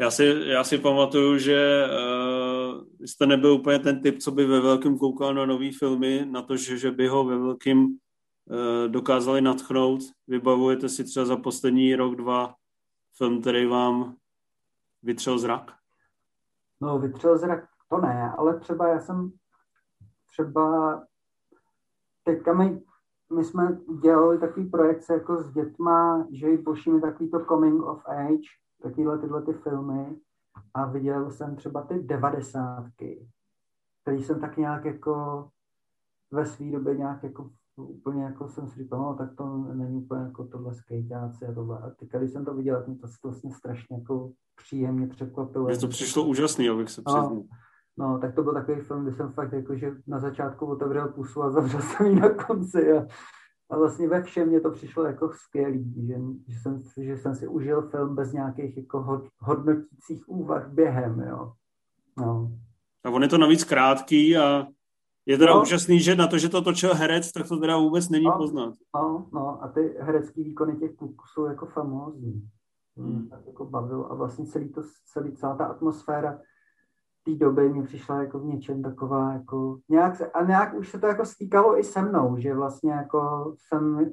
[0.00, 4.60] Já si, já si pamatuju, že uh, jste nebyl úplně ten typ, co by ve
[4.60, 7.86] velkém koukal na nové filmy, na to, že, že by ho ve velkém
[8.88, 10.00] dokázali natchnout.
[10.26, 12.54] Vybavujete si třeba za poslední rok, dva
[13.16, 14.16] film, který vám
[15.02, 15.72] vytřel zrak?
[16.80, 19.32] No, vytřel zrak to ne, ale třeba já jsem
[20.26, 20.96] třeba
[22.24, 22.82] teďka my,
[23.36, 28.08] my jsme dělali takový projekce jako s dětma, že jim pošíme takový to coming of
[28.08, 28.48] age,
[28.82, 30.16] takovýhle tyhle ty filmy
[30.74, 33.28] a viděl jsem třeba ty devadesátky,
[34.02, 35.48] který jsem tak nějak jako
[36.30, 37.50] ve své době nějak jako
[37.86, 41.78] úplně jako jsem si říkal, no tak to není úplně jako tohle skejťáci a tohle.
[41.78, 45.66] A teď, když jsem to viděl, tak mě to vlastně strašně jako příjemně překvapilo.
[45.66, 47.34] Mně to přišlo úžasný, abych se přiznal.
[47.34, 47.44] No,
[47.98, 51.42] no, tak to byl takový film, kdy jsem fakt jako, že na začátku otevřel pusu
[51.42, 53.06] a zavřel jsem ji na konci a
[53.70, 56.14] a vlastně ve všem mě to přišlo jako skvělý, že,
[56.48, 61.52] že, jsem, že jsem si užil film bez nějakých jako hodnotících úvah během, jo.
[62.16, 62.52] No.
[63.04, 64.66] A on je to navíc krátký a
[65.26, 65.62] je teda no.
[65.62, 68.38] úžasný, že na to, že to točil herec, tak to teda vůbec není no.
[68.38, 68.74] poznat.
[68.94, 72.48] No, no a ty herecký výkony těch kluků jsou jako famózní.
[72.96, 73.28] Hmm.
[73.28, 76.38] Tak jako bavil a vlastně celý to, celý, celá ta atmosféra
[77.24, 81.06] té doby mi přišla jako v něčem taková jako nějak, a nějak už se to
[81.06, 84.10] jako stýkalo i se mnou, že vlastně jako jsem,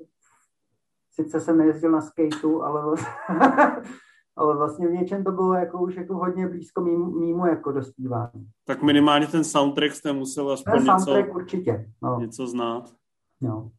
[1.12, 3.12] sice jsem nejezdil na skateu, ale vlastně,
[4.38, 8.49] ale vlastně v něčem to bylo jako už jako hodně blízko mýmu, mýmu jako dospívání.
[8.65, 12.19] Tak minimálně ten soundtrack jste musel aspoň ten něco, soundtrack určitě, no.
[12.19, 12.93] něco znát.
[13.41, 13.71] No.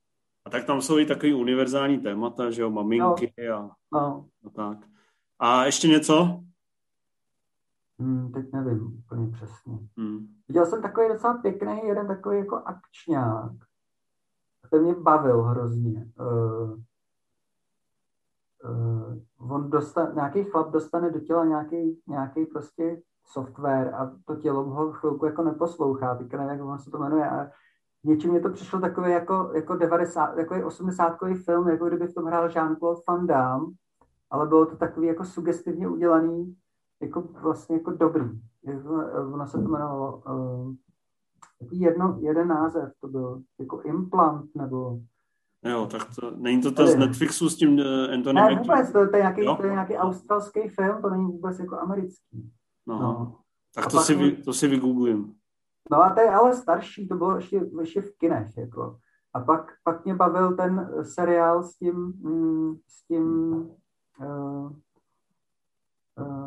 [0.45, 3.55] A tak tam jsou i takový univerzální témata, že jo, maminky no.
[3.55, 4.27] a, no.
[4.47, 4.79] a tak.
[5.39, 6.41] A ještě něco?
[8.01, 9.79] Hmm, teď nevím úplně přesně.
[9.97, 10.27] Hmm.
[10.49, 13.53] Viděl jsem takový docela pěkný, jeden takový jako akčňák.
[14.71, 16.11] Ten mě bavil hrozně.
[16.21, 16.79] Uh,
[18.65, 24.65] uh, on dostane, nějaký chlap dostane do těla nějaký, nějaký prostě software a to tělo
[24.65, 27.51] ho chvilku jako neposlouchá, teďka nevím, jak on se to jmenuje, a
[28.05, 32.25] něčím mě to přišlo takový jako, jako 90, takový 80 film, jako kdyby v tom
[32.25, 33.67] hrál Jean-Claude Van Damme,
[34.31, 36.57] ale bylo to takový jako sugestivně udělaný,
[37.03, 38.41] jako vlastně jako dobrý.
[39.33, 40.75] Ono se to jmenovalo uh,
[41.73, 45.01] jedno, jeden název, to byl jako implant nebo
[45.69, 49.09] Jo, tak to, není to to z Netflixu s tím uh, Anthony Ne, vůbec, to,
[49.09, 52.53] to, je nějaký, to je nějaký australský film, to není vůbec jako americký.
[52.87, 53.37] No, no.
[53.75, 55.35] tak to si, vy, to si vygooglím.
[55.91, 58.99] No a to je ale starší, to bylo ještě, ještě v kinech, jako.
[59.35, 63.53] A pak, pak mě bavil ten seriál s tím, mm, s tím
[64.21, 64.73] uh,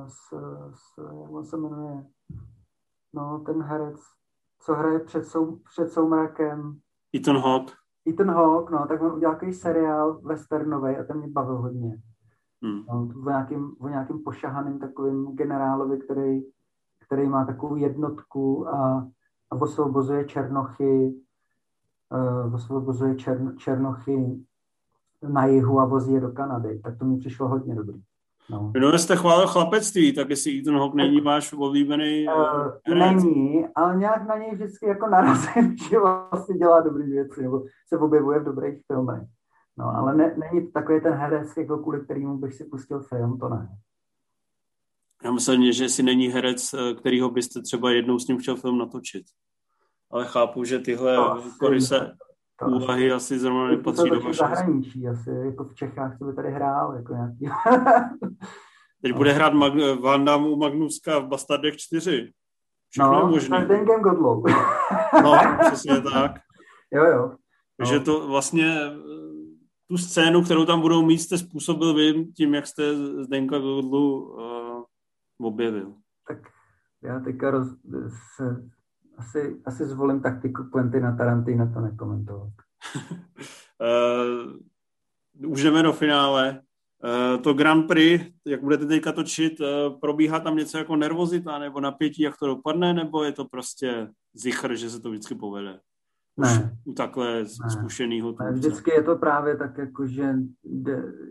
[0.08, 0.30] s,
[0.74, 2.06] s, jak on se jmenuje,
[3.14, 4.00] no, ten herec,
[4.60, 6.80] co hraje před, sou, před soumrakem.
[7.16, 7.81] Ethan Hawke.
[8.08, 12.02] Ethan Hawke, no, tak on udělal takový seriál westernový a ten mě bavil hodně.
[12.64, 12.84] Hmm.
[12.90, 16.42] No, o, nějakým, o nějakým pošahaným takovým generálovi, který,
[17.06, 19.08] který má takovou jednotku a,
[19.52, 21.22] a osvobozuje černochy,
[22.12, 24.46] uh, osvobozuje čern, černochy
[25.30, 26.80] na jihu a vozí je do Kanady.
[26.80, 28.02] Tak to mi přišlo hodně dobrý.
[28.52, 28.72] No.
[28.74, 34.28] Minule jste chválil chlapectví, tak jestli Ethan Hawke není váš oblíbený uh, Není, ale nějak
[34.28, 38.82] na něj vždycky jako narazím, že vlastně dělá dobré věci, nebo se objevuje v dobrých
[38.88, 39.24] filmech.
[39.78, 43.50] No, ale ne, není takový ten herec, jako kvůli kterému bych si pustil film, to
[43.50, 43.70] ne.
[45.24, 48.78] Já myslím, že si není herec, eh, kterýho byste třeba jednou s ním chtěl film
[48.78, 49.24] natočit.
[50.12, 51.18] Ale chápu, že tyhle
[51.60, 52.31] kory se to
[52.68, 54.34] úvahy asi, asi zrovna nepatří do vašeho.
[54.34, 57.50] zahraničí asi, jako v Čechách, co by tady hrál, jako nějaký.
[59.02, 62.32] Teď bude hrát Mag- Van Damme u Magnuska v Bastardech 4.
[62.90, 63.58] Všechno no, možný.
[63.64, 64.44] s Denkem Godlou.
[65.24, 66.32] no, přesně tak.
[66.94, 67.36] Jo, jo.
[67.78, 68.06] Takže no.
[68.06, 68.76] to vlastně
[69.88, 74.84] tu scénu, kterou tam budou mít, jste způsobil vy tím, jak jste Zdenka Godlu uh,
[75.48, 75.94] objevil.
[76.28, 76.38] Tak
[77.04, 77.68] já teďka roz,
[78.38, 78.70] se
[79.22, 80.64] asi, asi zvolím taktiku
[81.02, 82.50] na Tarantina to nekomentovat.
[85.42, 86.62] uh, už jdeme do finále.
[87.04, 91.80] Uh, to Grand Prix, jak budete teďka točit, uh, probíhá tam něco jako nervozita nebo
[91.80, 95.80] napětí, jak to dopadne, nebo je to prostě zichr, že se to vždycky povede?
[96.38, 96.78] Ne.
[96.86, 97.70] U takhle ne.
[97.70, 100.36] zkušenýho Ne, vždycky je to právě tak, jako, že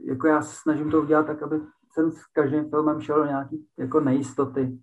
[0.04, 1.56] jako já se snažím to udělat tak, aby
[1.92, 4.78] jsem s každým filmem šel do nějaký jako nejistoty.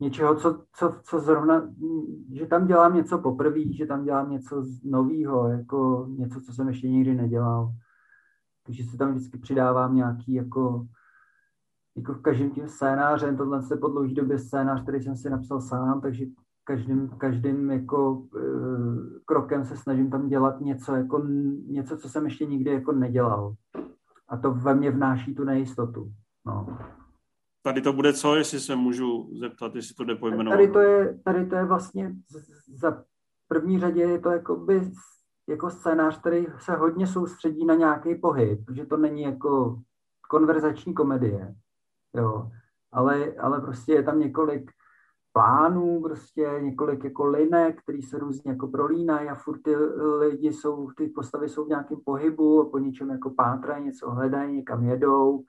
[0.00, 1.70] Něčeho, co, co, co zrovna,
[2.32, 6.88] že tam dělám něco poprvé, že tam dělám něco nového, jako něco, co jsem ještě
[6.88, 7.72] nikdy nedělal.
[8.66, 10.86] Takže se tam vždycky přidávám nějaký jako,
[11.96, 15.60] jako v každém tím scénářem, tohle se po dlouhé době scénář, který jsem si napsal
[15.60, 16.26] sám, takže
[16.64, 18.40] každým, každým jako e,
[19.24, 21.22] krokem se snažím tam dělat něco, jako,
[21.66, 23.54] něco, co jsem ještě nikdy jako nedělal.
[24.28, 26.12] A to ve mně vnáší tu nejistotu.
[26.46, 26.78] No.
[27.62, 30.56] Tady to bude co, jestli se můžu zeptat, jestli to jde pojmenovat?
[30.56, 32.14] Tady to je, tady to je vlastně
[32.74, 33.04] za
[33.48, 34.90] první řadě je to jakoby
[35.48, 39.80] jako scénář, který se hodně soustředí na nějaký pohyb, protože to není jako
[40.28, 41.54] konverzační komedie,
[42.14, 42.50] jo.
[42.92, 44.70] Ale, ale prostě je tam několik
[45.32, 49.76] plánů, prostě několik jako linek, který se různě jako prolínají a furt ty
[50.18, 54.56] lidi jsou, ty postavy jsou v nějakém pohybu a po něčem jako pátrají, něco hledají,
[54.56, 55.44] někam jedou,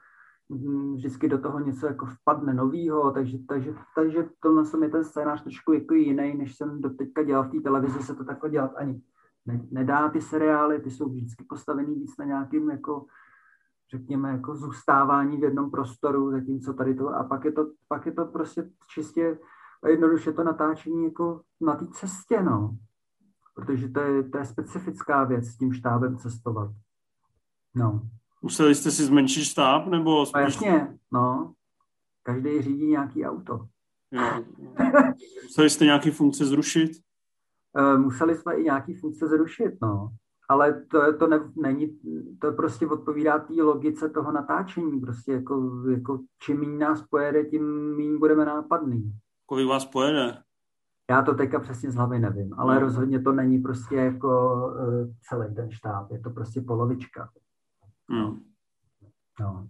[0.94, 5.74] vždycky do toho něco jako vpadne novýho, takže, takže, takže tohle je ten scénář trošku
[5.74, 9.02] jako jiný, než jsem doteďka dělal v té televizi, se to takhle dělat ani
[9.46, 13.06] ne, nedá ty seriály, ty jsou vždycky postavený víc na nějakým jako
[13.92, 18.12] řekněme, jako zůstávání v jednom prostoru, zatímco tady to, a pak je to, pak je
[18.12, 19.40] to prostě čistě
[19.84, 22.78] a jednoduše to natáčení jako na té cestě, no.
[23.56, 26.72] Protože to je, to je specifická věc s tím štábem cestovat.
[27.76, 28.02] No.
[28.42, 30.34] Museli jste si zmenšit štáb, nebo no, spíš...
[30.36, 31.54] No jasně, no.
[32.24, 33.68] Každý řídí nějaký auto.
[34.12, 34.44] Jo.
[35.44, 36.92] Museli jste nějaké funkce zrušit?
[37.78, 40.10] Eh, museli jsme i nějaké funkce zrušit, no.
[40.50, 42.00] Ale to, to ne, není,
[42.42, 45.00] to prostě odpovídá té logice toho natáčení.
[45.00, 49.14] Prostě jako, jako čím méně nás pojede, tím méně budeme nápadný.
[49.46, 50.38] Kolik vás pojede?
[51.10, 52.82] Já to teďka přesně z hlavy nevím, ale no.
[52.82, 57.30] rozhodně to není prostě jako uh, celý ten štáb, je to prostě polovička.
[58.10, 58.40] Hmm.
[59.40, 59.68] No.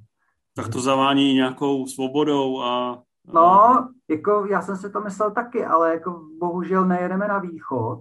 [0.55, 3.01] Tak to zavání nějakou svobodou a...
[3.33, 7.99] No, jako já jsem si to myslel taky, ale jako bohužel nejedeme na východ,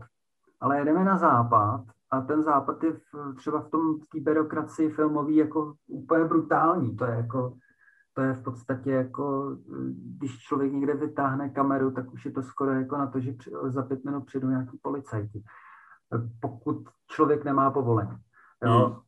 [0.61, 5.37] ale jedeme na západ a ten západ je v, třeba v tom té byrokracii filmový
[5.37, 6.97] jako úplně brutální.
[6.97, 7.53] To je jako
[8.19, 9.57] to je v podstatě jako,
[10.17, 13.35] když člověk někde vytáhne kameru, tak už je to skoro jako na to, že
[13.67, 15.43] za pět minut přijdou nějaký policajti.
[16.41, 18.17] Pokud člověk nemá povolení.
[18.65, 19.01] Jo?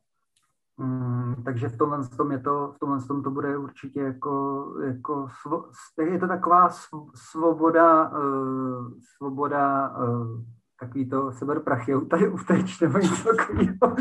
[0.81, 5.29] Mm, takže v tomhle tom je to, v tomhle tom to bude určitě jako, jako
[5.41, 5.65] svo,
[6.03, 6.69] je to taková
[7.15, 10.43] svoboda, uh, svoboda uh,
[10.81, 13.75] takový to seberprachy tady uteč nebo něco takového.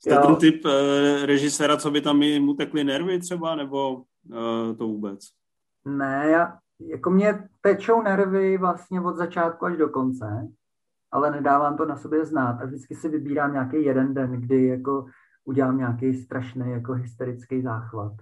[0.00, 0.70] Jste ten typ uh,
[1.24, 5.20] režiséra, co by tam mu tekly nervy třeba, nebo uh, to vůbec?
[5.84, 10.48] Ne, já, jako mě tečou nervy vlastně od začátku až do konce,
[11.12, 15.06] ale nedávám to na sobě znát a vždycky si vybírám nějaký jeden den, kdy jako
[15.44, 18.12] udělám nějaký strašný jako hysterický záchvat,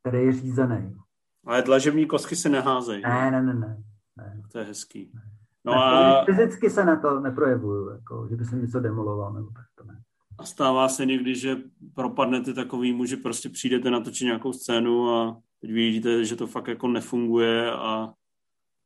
[0.00, 0.96] který je řízený.
[1.46, 3.02] Ale dlažební kostky se neházejí.
[3.02, 3.82] Ne, ne, ne, ne.
[4.16, 4.42] ne.
[4.52, 5.12] To je hezký.
[5.64, 6.24] No ne, a...
[6.24, 10.02] Fyzicky se na to neprojevuju, jako, že by jsem něco demoloval, nebo tak to ne.
[10.38, 11.56] A stává se někdy, že
[11.94, 16.88] propadnete takovýmu, že prostě přijdete natočit nějakou scénu a teď vidíte, že to fakt jako
[16.88, 18.12] nefunguje a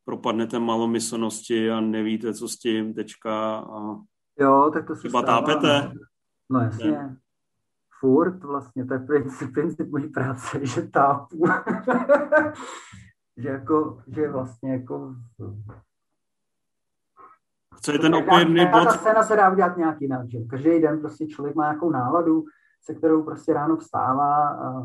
[0.07, 3.97] propadnete malomyslnosti a nevíte, co s tím, tečka a
[4.39, 5.41] jo, tak to se třeba stává.
[5.41, 5.93] tápete.
[6.51, 6.91] No jasně.
[6.91, 7.17] Ne.
[8.01, 11.45] Furt vlastně, to je princip, princip mojí práce, že tápu.
[13.37, 15.15] že jako, že vlastně jako
[17.83, 18.85] co je ten opěrný bod?
[18.85, 22.45] Ta scéna se dá udělat nějak jinak, že každý den prostě člověk má nějakou náladu,
[22.83, 24.83] se kterou prostě ráno vstává a,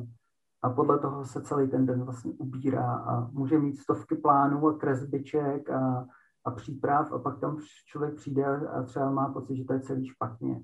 [0.63, 4.77] a podle toho se celý ten den vlastně ubírá a může mít stovky plánů a
[4.77, 6.05] kresbiček a,
[6.45, 10.07] a příprav a pak tam člověk přijde a třeba má pocit, že to je celý
[10.07, 10.61] špatně.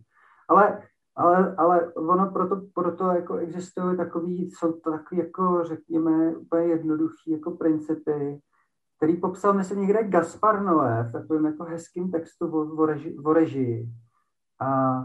[0.49, 0.81] Ale,
[1.15, 7.31] ale, ale ono proto, proto jako existují takový, jsou to takový jako řekněme úplně jednoduchý
[7.31, 8.41] jako principy,
[8.97, 13.33] který popsal, myslím, někde Gaspar Noé v takovém jako hezkým textu o, o, reži, o
[13.33, 13.89] režii.
[14.59, 14.99] A,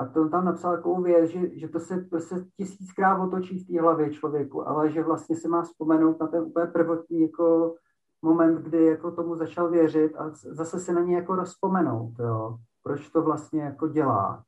[0.00, 3.66] a to tam napsal takovou věc, že, že to, se, to se tisíckrát otočí v
[3.66, 7.74] té hlavě člověku, ale že vlastně se má vzpomenout na ten úplně prvotní jako
[8.22, 13.08] moment, kdy jako tomu začal věřit a zase se na něj jako rozpomenout, jo, proč
[13.08, 14.44] to vlastně jako dělá.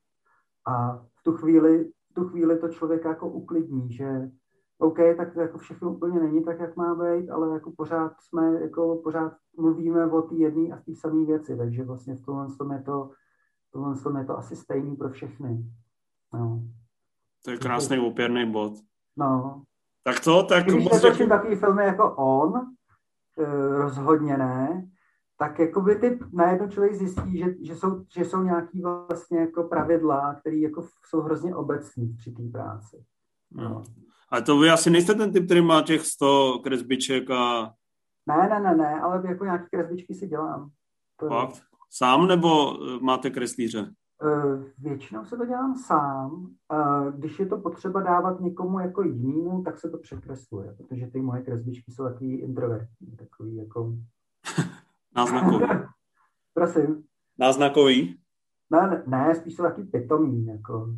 [0.66, 4.30] A v tu chvíli, v tu chvíli to člověka jako uklidní, že
[4.78, 9.00] OK, tak jako všechno úplně není tak, jak má být, ale jako pořád jsme, jako
[9.04, 12.82] pořád mluvíme o té jedné a té samé věci, takže vlastně v tomhle tom je
[12.82, 13.10] to,
[13.72, 15.64] tohle je to asi stejný pro všechny.
[16.34, 16.62] No.
[17.44, 18.72] To je krásný opěrný bod.
[19.16, 19.62] No.
[20.04, 20.64] Tak to, tak...
[20.64, 22.52] Když netočím takový filmy jako On,
[23.38, 24.88] eh, rozhodně ne,
[25.38, 30.34] tak jakoby ty najednou člověk zjistí, že, že, jsou, že jsou nějaký vlastně jako pravidla,
[30.34, 33.04] které jako jsou hrozně obecní při té práci.
[33.50, 33.82] No.
[34.30, 37.74] A to vy asi nejste ten typ, který má těch 100 kresbiček a...
[38.26, 40.70] Ne, ne, ne, ne, ale jako nějaké kresbičky si dělám.
[41.16, 41.54] To Fakt?
[41.54, 41.71] Je...
[41.94, 43.92] Sám nebo eh, máte kreslíře?
[44.24, 46.56] Uh, většinou se to dělám sám.
[46.72, 51.20] Uh, když je to potřeba dávat někomu jako jinému, tak se to překresluje, protože ty
[51.20, 53.94] moje kresbičky jsou takový introvertní, takový jako...
[55.16, 55.66] Náznakový.
[56.54, 57.04] Prosím.
[57.38, 58.18] Náznakový?
[58.70, 60.94] Ne, ne, ne, spíš jsou taky pitomí, jako.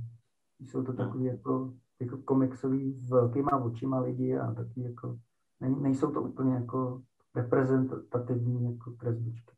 [0.60, 5.18] Jsou to takový jako jako komiksový s velkýma očima lidi a taky jako,
[5.60, 7.02] ne, nejsou to úplně jako
[7.34, 9.52] reprezentativní jako kresbičky.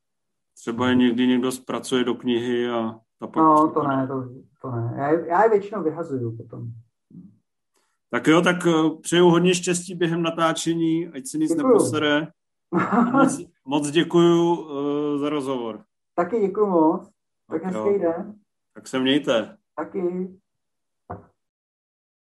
[0.57, 3.37] Třeba je někdy někdo zpracuje do knihy a ta pak...
[3.37, 4.29] No, to ne, to,
[4.63, 4.95] to ne.
[4.97, 6.69] Já, já je většinou vyhazuju potom.
[8.11, 11.69] Tak jo, tak eh, přeju hodně štěstí během natáčení, ať se nic děkuju.
[11.69, 12.29] neposere.
[13.13, 15.85] moc, moc děkuju uh, za rozhovor.
[16.15, 17.11] Taky děkuju moc.
[17.51, 18.35] Tak, tak hezký den.
[18.75, 19.57] Tak se mějte.
[19.77, 20.29] Taky.